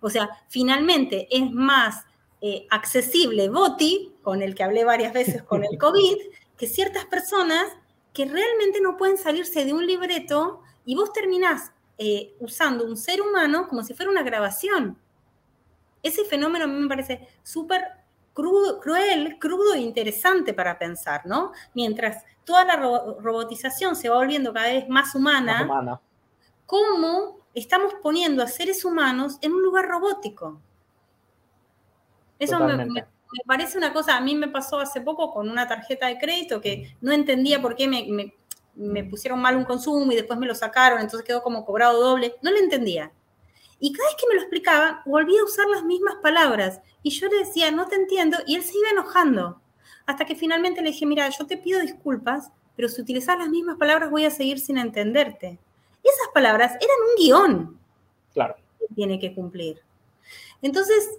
O 0.00 0.10
sea, 0.10 0.30
finalmente 0.48 1.28
es 1.30 1.50
más 1.50 2.04
eh, 2.40 2.66
accesible 2.70 3.48
Boti, 3.48 4.12
con 4.22 4.42
el 4.42 4.54
que 4.54 4.64
hablé 4.64 4.84
varias 4.84 5.12
veces 5.12 5.42
con 5.42 5.64
el 5.64 5.78
COVID, 5.78 6.16
que 6.56 6.66
ciertas 6.66 7.04
personas 7.04 7.64
que 8.12 8.24
realmente 8.24 8.80
no 8.80 8.96
pueden 8.96 9.18
salirse 9.18 9.64
de 9.64 9.72
un 9.72 9.86
libreto 9.86 10.62
y 10.84 10.94
vos 10.94 11.12
terminás 11.12 11.72
eh, 11.98 12.34
usando 12.40 12.84
un 12.84 12.96
ser 12.96 13.20
humano 13.22 13.68
como 13.68 13.82
si 13.84 13.94
fuera 13.94 14.10
una 14.10 14.22
grabación. 14.22 14.98
Ese 16.02 16.24
fenómeno 16.24 16.64
a 16.64 16.68
mí 16.68 16.80
me 16.80 16.88
parece 16.88 17.28
súper 17.42 17.82
cruel, 18.34 19.38
crudo 19.38 19.74
e 19.74 19.80
interesante 19.80 20.52
para 20.52 20.78
pensar, 20.78 21.24
¿no? 21.24 21.52
Mientras 21.72 22.24
toda 22.44 22.64
la 22.64 22.76
robotización 22.76 23.96
se 23.96 24.08
va 24.08 24.16
volviendo 24.16 24.52
cada 24.52 24.68
vez 24.68 24.88
más 24.88 25.14
humana, 25.14 25.52
más 25.52 25.62
humana, 25.64 26.00
¿cómo 26.66 27.38
estamos 27.54 27.94
poniendo 28.02 28.42
a 28.42 28.48
seres 28.48 28.84
humanos 28.84 29.38
en 29.40 29.52
un 29.52 29.62
lugar 29.62 29.86
robótico? 29.86 30.60
Eso 32.38 32.58
me, 32.58 33.06
parece 33.46 33.78
una 33.78 33.92
cosa, 33.92 34.16
a 34.16 34.20
mí 34.20 34.34
me 34.34 34.48
pasó 34.48 34.80
hace 34.80 35.00
poco 35.00 35.32
con 35.32 35.48
una 35.48 35.66
tarjeta 35.66 36.08
de 36.08 36.18
crédito 36.18 36.60
que 36.60 36.96
no 37.00 37.12
entendía 37.12 37.62
por 37.62 37.76
qué 37.76 37.86
me, 37.88 38.34
me 38.74 39.04
pusieron 39.04 39.40
mal 39.40 39.56
un 39.56 39.64
consumo 39.64 40.10
y 40.12 40.16
después 40.16 40.38
me 40.38 40.46
lo 40.46 40.54
sacaron, 40.54 41.00
entonces 41.00 41.24
quedó 41.24 41.42
como 41.42 41.64
cobrado 41.64 42.00
doble, 42.00 42.34
no 42.42 42.50
lo 42.50 42.58
entendía. 42.58 43.12
Y 43.84 43.92
cada 43.92 44.08
vez 44.08 44.16
que 44.18 44.26
me 44.26 44.36
lo 44.36 44.40
explicaba, 44.40 45.02
volvía 45.04 45.42
a 45.42 45.44
usar 45.44 45.66
las 45.68 45.84
mismas 45.84 46.14
palabras. 46.22 46.80
Y 47.02 47.10
yo 47.10 47.28
le 47.28 47.40
decía, 47.40 47.70
no 47.70 47.86
te 47.86 47.96
entiendo, 47.96 48.38
y 48.46 48.54
él 48.54 48.62
se 48.62 48.78
iba 48.78 48.88
enojando. 48.88 49.60
Hasta 50.06 50.24
que 50.24 50.34
finalmente 50.34 50.80
le 50.80 50.88
dije, 50.88 51.04
mira, 51.04 51.28
yo 51.28 51.46
te 51.46 51.58
pido 51.58 51.80
disculpas, 51.80 52.50
pero 52.76 52.88
si 52.88 53.02
utilizas 53.02 53.38
las 53.38 53.50
mismas 53.50 53.76
palabras 53.76 54.10
voy 54.10 54.24
a 54.24 54.30
seguir 54.30 54.58
sin 54.58 54.78
entenderte. 54.78 55.58
Esas 56.02 56.28
palabras 56.32 56.72
eran 56.76 56.96
un 57.10 57.22
guion. 57.22 57.78
Claro. 58.32 58.56
Que 58.78 58.94
tiene 58.94 59.18
que 59.18 59.34
cumplir. 59.34 59.82
Entonces, 60.62 61.18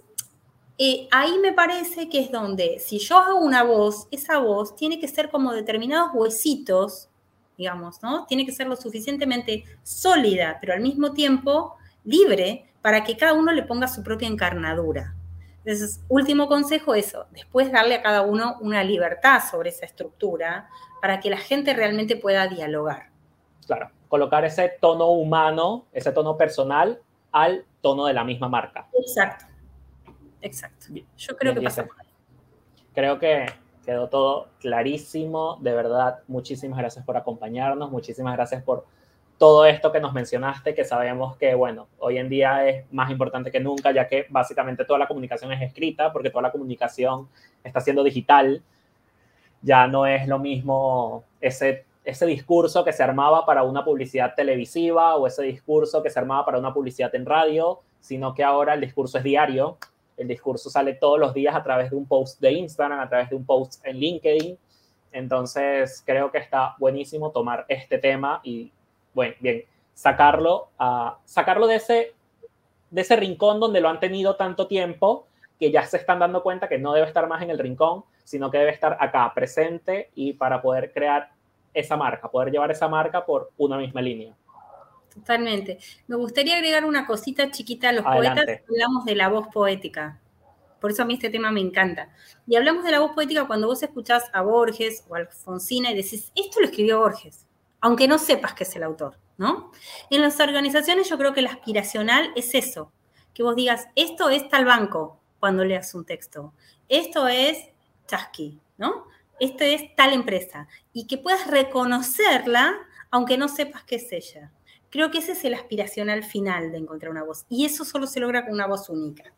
eh, 0.76 1.06
ahí 1.12 1.38
me 1.38 1.52
parece 1.52 2.08
que 2.08 2.18
es 2.18 2.32
donde, 2.32 2.80
si 2.80 2.98
yo 2.98 3.16
hago 3.16 3.38
una 3.38 3.62
voz, 3.62 4.08
esa 4.10 4.38
voz 4.38 4.74
tiene 4.74 4.98
que 4.98 5.06
ser 5.06 5.30
como 5.30 5.52
determinados 5.52 6.10
huesitos, 6.14 7.10
digamos, 7.56 8.02
¿no? 8.02 8.26
Tiene 8.26 8.44
que 8.44 8.50
ser 8.50 8.66
lo 8.66 8.74
suficientemente 8.74 9.62
sólida, 9.84 10.58
pero 10.60 10.72
al 10.72 10.80
mismo 10.80 11.12
tiempo 11.12 11.76
libre 12.06 12.72
para 12.80 13.04
que 13.04 13.16
cada 13.16 13.34
uno 13.34 13.52
le 13.52 13.62
ponga 13.62 13.88
su 13.88 14.02
propia 14.02 14.28
encarnadura. 14.28 15.14
Entonces, 15.58 16.00
último 16.08 16.46
consejo, 16.46 16.94
eso, 16.94 17.26
después 17.32 17.72
darle 17.72 17.96
a 17.96 18.02
cada 18.02 18.22
uno 18.22 18.56
una 18.60 18.84
libertad 18.84 19.42
sobre 19.50 19.70
esa 19.70 19.84
estructura 19.84 20.68
para 21.02 21.18
que 21.18 21.28
la 21.28 21.38
gente 21.38 21.74
realmente 21.74 22.16
pueda 22.16 22.46
dialogar. 22.46 23.10
Claro, 23.66 23.90
colocar 24.08 24.44
ese 24.44 24.76
tono 24.80 25.10
humano, 25.10 25.86
ese 25.92 26.12
tono 26.12 26.36
personal 26.36 27.00
al 27.32 27.64
tono 27.80 28.06
de 28.06 28.14
la 28.14 28.22
misma 28.22 28.48
marca. 28.48 28.86
Exacto, 28.96 29.46
exacto. 30.40 30.86
Yo 31.16 31.36
creo 31.36 31.54
que 31.54 31.60
por 31.60 32.00
ahí. 32.00 32.08
Creo 32.94 33.18
que 33.18 33.46
quedó 33.84 34.08
todo 34.08 34.50
clarísimo, 34.60 35.58
de 35.60 35.74
verdad, 35.74 36.20
muchísimas 36.28 36.78
gracias 36.78 37.04
por 37.04 37.16
acompañarnos, 37.16 37.90
muchísimas 37.90 38.34
gracias 38.34 38.62
por 38.62 38.86
todo 39.38 39.66
esto 39.66 39.92
que 39.92 40.00
nos 40.00 40.14
mencionaste, 40.14 40.74
que 40.74 40.84
sabemos 40.84 41.36
que, 41.36 41.54
bueno, 41.54 41.88
hoy 41.98 42.16
en 42.18 42.28
día 42.28 42.66
es 42.68 42.90
más 42.92 43.10
importante 43.10 43.52
que 43.52 43.60
nunca, 43.60 43.92
ya 43.92 44.08
que 44.08 44.26
básicamente 44.30 44.84
toda 44.84 44.98
la 44.98 45.06
comunicación 45.06 45.52
es 45.52 45.60
escrita, 45.60 46.12
porque 46.12 46.30
toda 46.30 46.42
la 46.42 46.52
comunicación 46.52 47.28
está 47.62 47.80
siendo 47.80 48.02
digital. 48.02 48.62
Ya 49.60 49.86
no 49.86 50.06
es 50.06 50.26
lo 50.26 50.38
mismo 50.38 51.24
ese, 51.40 51.84
ese 52.04 52.24
discurso 52.24 52.84
que 52.84 52.92
se 52.92 53.02
armaba 53.02 53.44
para 53.44 53.62
una 53.62 53.84
publicidad 53.84 54.34
televisiva 54.34 55.16
o 55.16 55.26
ese 55.26 55.42
discurso 55.42 56.02
que 56.02 56.10
se 56.10 56.18
armaba 56.18 56.46
para 56.46 56.58
una 56.58 56.72
publicidad 56.72 57.14
en 57.14 57.26
radio, 57.26 57.80
sino 58.00 58.34
que 58.34 58.42
ahora 58.42 58.74
el 58.74 58.80
discurso 58.80 59.18
es 59.18 59.24
diario. 59.24 59.76
El 60.16 60.28
discurso 60.28 60.70
sale 60.70 60.94
todos 60.94 61.20
los 61.20 61.34
días 61.34 61.54
a 61.54 61.62
través 61.62 61.90
de 61.90 61.96
un 61.96 62.06
post 62.06 62.40
de 62.40 62.52
Instagram, 62.52 63.00
a 63.00 63.08
través 63.08 63.28
de 63.28 63.36
un 63.36 63.44
post 63.44 63.84
en 63.84 63.98
LinkedIn. 63.98 64.56
Entonces, 65.12 66.02
creo 66.06 66.30
que 66.30 66.38
está 66.38 66.74
buenísimo 66.78 67.32
tomar 67.32 67.66
este 67.68 67.98
tema 67.98 68.40
y 68.42 68.72
bueno, 69.16 69.34
bien, 69.40 69.64
sacarlo, 69.94 70.68
a, 70.78 71.18
sacarlo 71.24 71.66
de, 71.66 71.76
ese, 71.76 72.12
de 72.90 73.00
ese 73.00 73.16
rincón 73.16 73.58
donde 73.58 73.80
lo 73.80 73.88
han 73.88 73.98
tenido 73.98 74.36
tanto 74.36 74.66
tiempo 74.66 75.26
que 75.58 75.70
ya 75.70 75.86
se 75.86 75.96
están 75.96 76.18
dando 76.18 76.42
cuenta 76.42 76.68
que 76.68 76.76
no 76.76 76.92
debe 76.92 77.06
estar 77.06 77.26
más 77.26 77.42
en 77.42 77.48
el 77.48 77.58
rincón, 77.58 78.04
sino 78.24 78.50
que 78.50 78.58
debe 78.58 78.72
estar 78.72 78.98
acá, 79.00 79.32
presente 79.34 80.10
y 80.14 80.34
para 80.34 80.60
poder 80.60 80.92
crear 80.92 81.30
esa 81.72 81.96
marca, 81.96 82.30
poder 82.30 82.52
llevar 82.52 82.70
esa 82.70 82.88
marca 82.88 83.24
por 83.24 83.52
una 83.56 83.78
misma 83.78 84.02
línea. 84.02 84.36
Totalmente. 85.14 85.78
Me 86.08 86.16
gustaría 86.16 86.56
agregar 86.56 86.84
una 86.84 87.06
cosita 87.06 87.50
chiquita 87.50 87.88
a 87.88 87.92
los 87.92 88.04
poetas. 88.04 88.44
Hablamos 88.68 89.06
de 89.06 89.14
la 89.14 89.28
voz 89.28 89.48
poética. 89.48 90.20
Por 90.78 90.90
eso 90.90 91.04
a 91.04 91.06
mí 91.06 91.14
este 91.14 91.30
tema 91.30 91.50
me 91.50 91.60
encanta. 91.60 92.10
Y 92.46 92.56
hablamos 92.56 92.84
de 92.84 92.90
la 92.90 93.00
voz 93.00 93.12
poética 93.12 93.46
cuando 93.46 93.66
vos 93.66 93.82
escuchás 93.82 94.24
a 94.34 94.42
Borges 94.42 95.06
o 95.08 95.14
a 95.14 95.20
Alfonsina 95.20 95.90
y 95.90 95.96
decís, 95.96 96.30
esto 96.34 96.60
lo 96.60 96.66
escribió 96.66 96.98
Borges 96.98 97.45
aunque 97.86 98.08
no 98.08 98.18
sepas 98.18 98.52
que 98.52 98.64
es 98.64 98.74
el 98.74 98.82
autor, 98.82 99.16
¿no? 99.38 99.70
En 100.10 100.20
las 100.20 100.40
organizaciones 100.40 101.08
yo 101.08 101.16
creo 101.18 101.32
que 101.32 101.38
el 101.38 101.46
aspiracional 101.46 102.32
es 102.34 102.52
eso, 102.56 102.90
que 103.32 103.44
vos 103.44 103.54
digas, 103.54 103.86
esto 103.94 104.28
es 104.28 104.48
tal 104.48 104.64
banco 104.64 105.20
cuando 105.38 105.64
leas 105.64 105.94
un 105.94 106.04
texto, 106.04 106.52
esto 106.88 107.28
es 107.28 107.68
Chasqui, 108.08 108.58
¿no? 108.76 109.06
Esto 109.38 109.62
es 109.62 109.94
tal 109.94 110.12
empresa, 110.12 110.66
y 110.92 111.06
que 111.06 111.16
puedas 111.16 111.46
reconocerla 111.46 112.74
aunque 113.12 113.38
no 113.38 113.46
sepas 113.46 113.84
qué 113.84 113.96
es 113.96 114.10
ella. 114.10 114.50
Creo 114.90 115.12
que 115.12 115.18
ese 115.18 115.32
es 115.32 115.44
el 115.44 115.54
aspiracional 115.54 116.24
final 116.24 116.72
de 116.72 116.78
encontrar 116.78 117.12
una 117.12 117.22
voz, 117.22 117.46
y 117.48 117.66
eso 117.66 117.84
solo 117.84 118.08
se 118.08 118.18
logra 118.18 118.44
con 118.44 118.54
una 118.54 118.66
voz 118.66 118.88
única. 118.88 119.32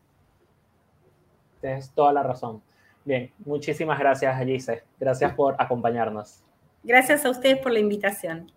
Tienes 1.60 1.90
toda 1.90 2.14
la 2.14 2.22
razón. 2.22 2.62
Bien, 3.04 3.30
muchísimas 3.40 3.98
gracias, 3.98 4.34
Alice. 4.34 4.84
Gracias 4.98 5.34
por 5.34 5.54
acompañarnos. 5.58 6.47
Gracias 6.82 7.24
a 7.24 7.30
ustedes 7.30 7.58
por 7.58 7.72
la 7.72 7.80
invitación. 7.80 8.52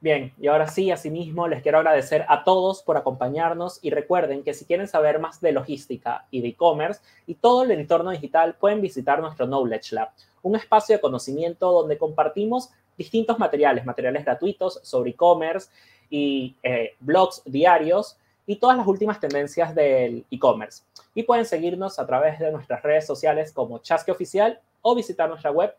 Bien, 0.00 0.32
y 0.38 0.46
ahora 0.46 0.68
sí, 0.68 0.90
asimismo, 0.90 1.48
les 1.48 1.62
quiero 1.62 1.78
agradecer 1.78 2.26
a 2.28 2.44
todos 2.44 2.82
por 2.82 2.96
acompañarnos 2.96 3.78
y 3.82 3.90
recuerden 3.90 4.44
que 4.44 4.54
si 4.54 4.64
quieren 4.64 4.86
saber 4.86 5.18
más 5.18 5.40
de 5.40 5.52
logística 5.52 6.26
y 6.30 6.42
de 6.42 6.48
e-commerce 6.48 7.00
y 7.26 7.34
todo 7.34 7.64
el 7.64 7.70
entorno 7.70 8.10
digital, 8.10 8.54
pueden 8.54 8.82
visitar 8.82 9.20
nuestro 9.20 9.46
Knowledge 9.46 9.94
Lab, 9.94 10.10
un 10.42 10.54
espacio 10.54 10.94
de 10.94 11.00
conocimiento 11.00 11.72
donde 11.72 11.98
compartimos 11.98 12.70
distintos 12.96 13.38
materiales, 13.38 13.84
materiales 13.84 14.24
gratuitos 14.24 14.80
sobre 14.82 15.10
e-commerce 15.10 15.70
y 16.10 16.54
eh, 16.62 16.94
blogs 17.00 17.42
diarios 17.44 18.18
y 18.46 18.56
todas 18.56 18.76
las 18.76 18.86
últimas 18.86 19.18
tendencias 19.18 19.74
del 19.74 20.24
e-commerce. 20.30 20.84
Y 21.14 21.24
pueden 21.24 21.46
seguirnos 21.46 21.98
a 21.98 22.06
través 22.06 22.38
de 22.38 22.52
nuestras 22.52 22.82
redes 22.82 23.06
sociales 23.06 23.50
como 23.50 23.78
Chasque 23.78 24.12
Oficial 24.12 24.60
o 24.82 24.94
visitar 24.94 25.28
nuestra 25.28 25.50
web 25.50 25.74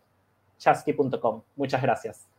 chasky.com. 0.58 1.42
Muchas 1.56 1.82
gracias. 1.82 2.37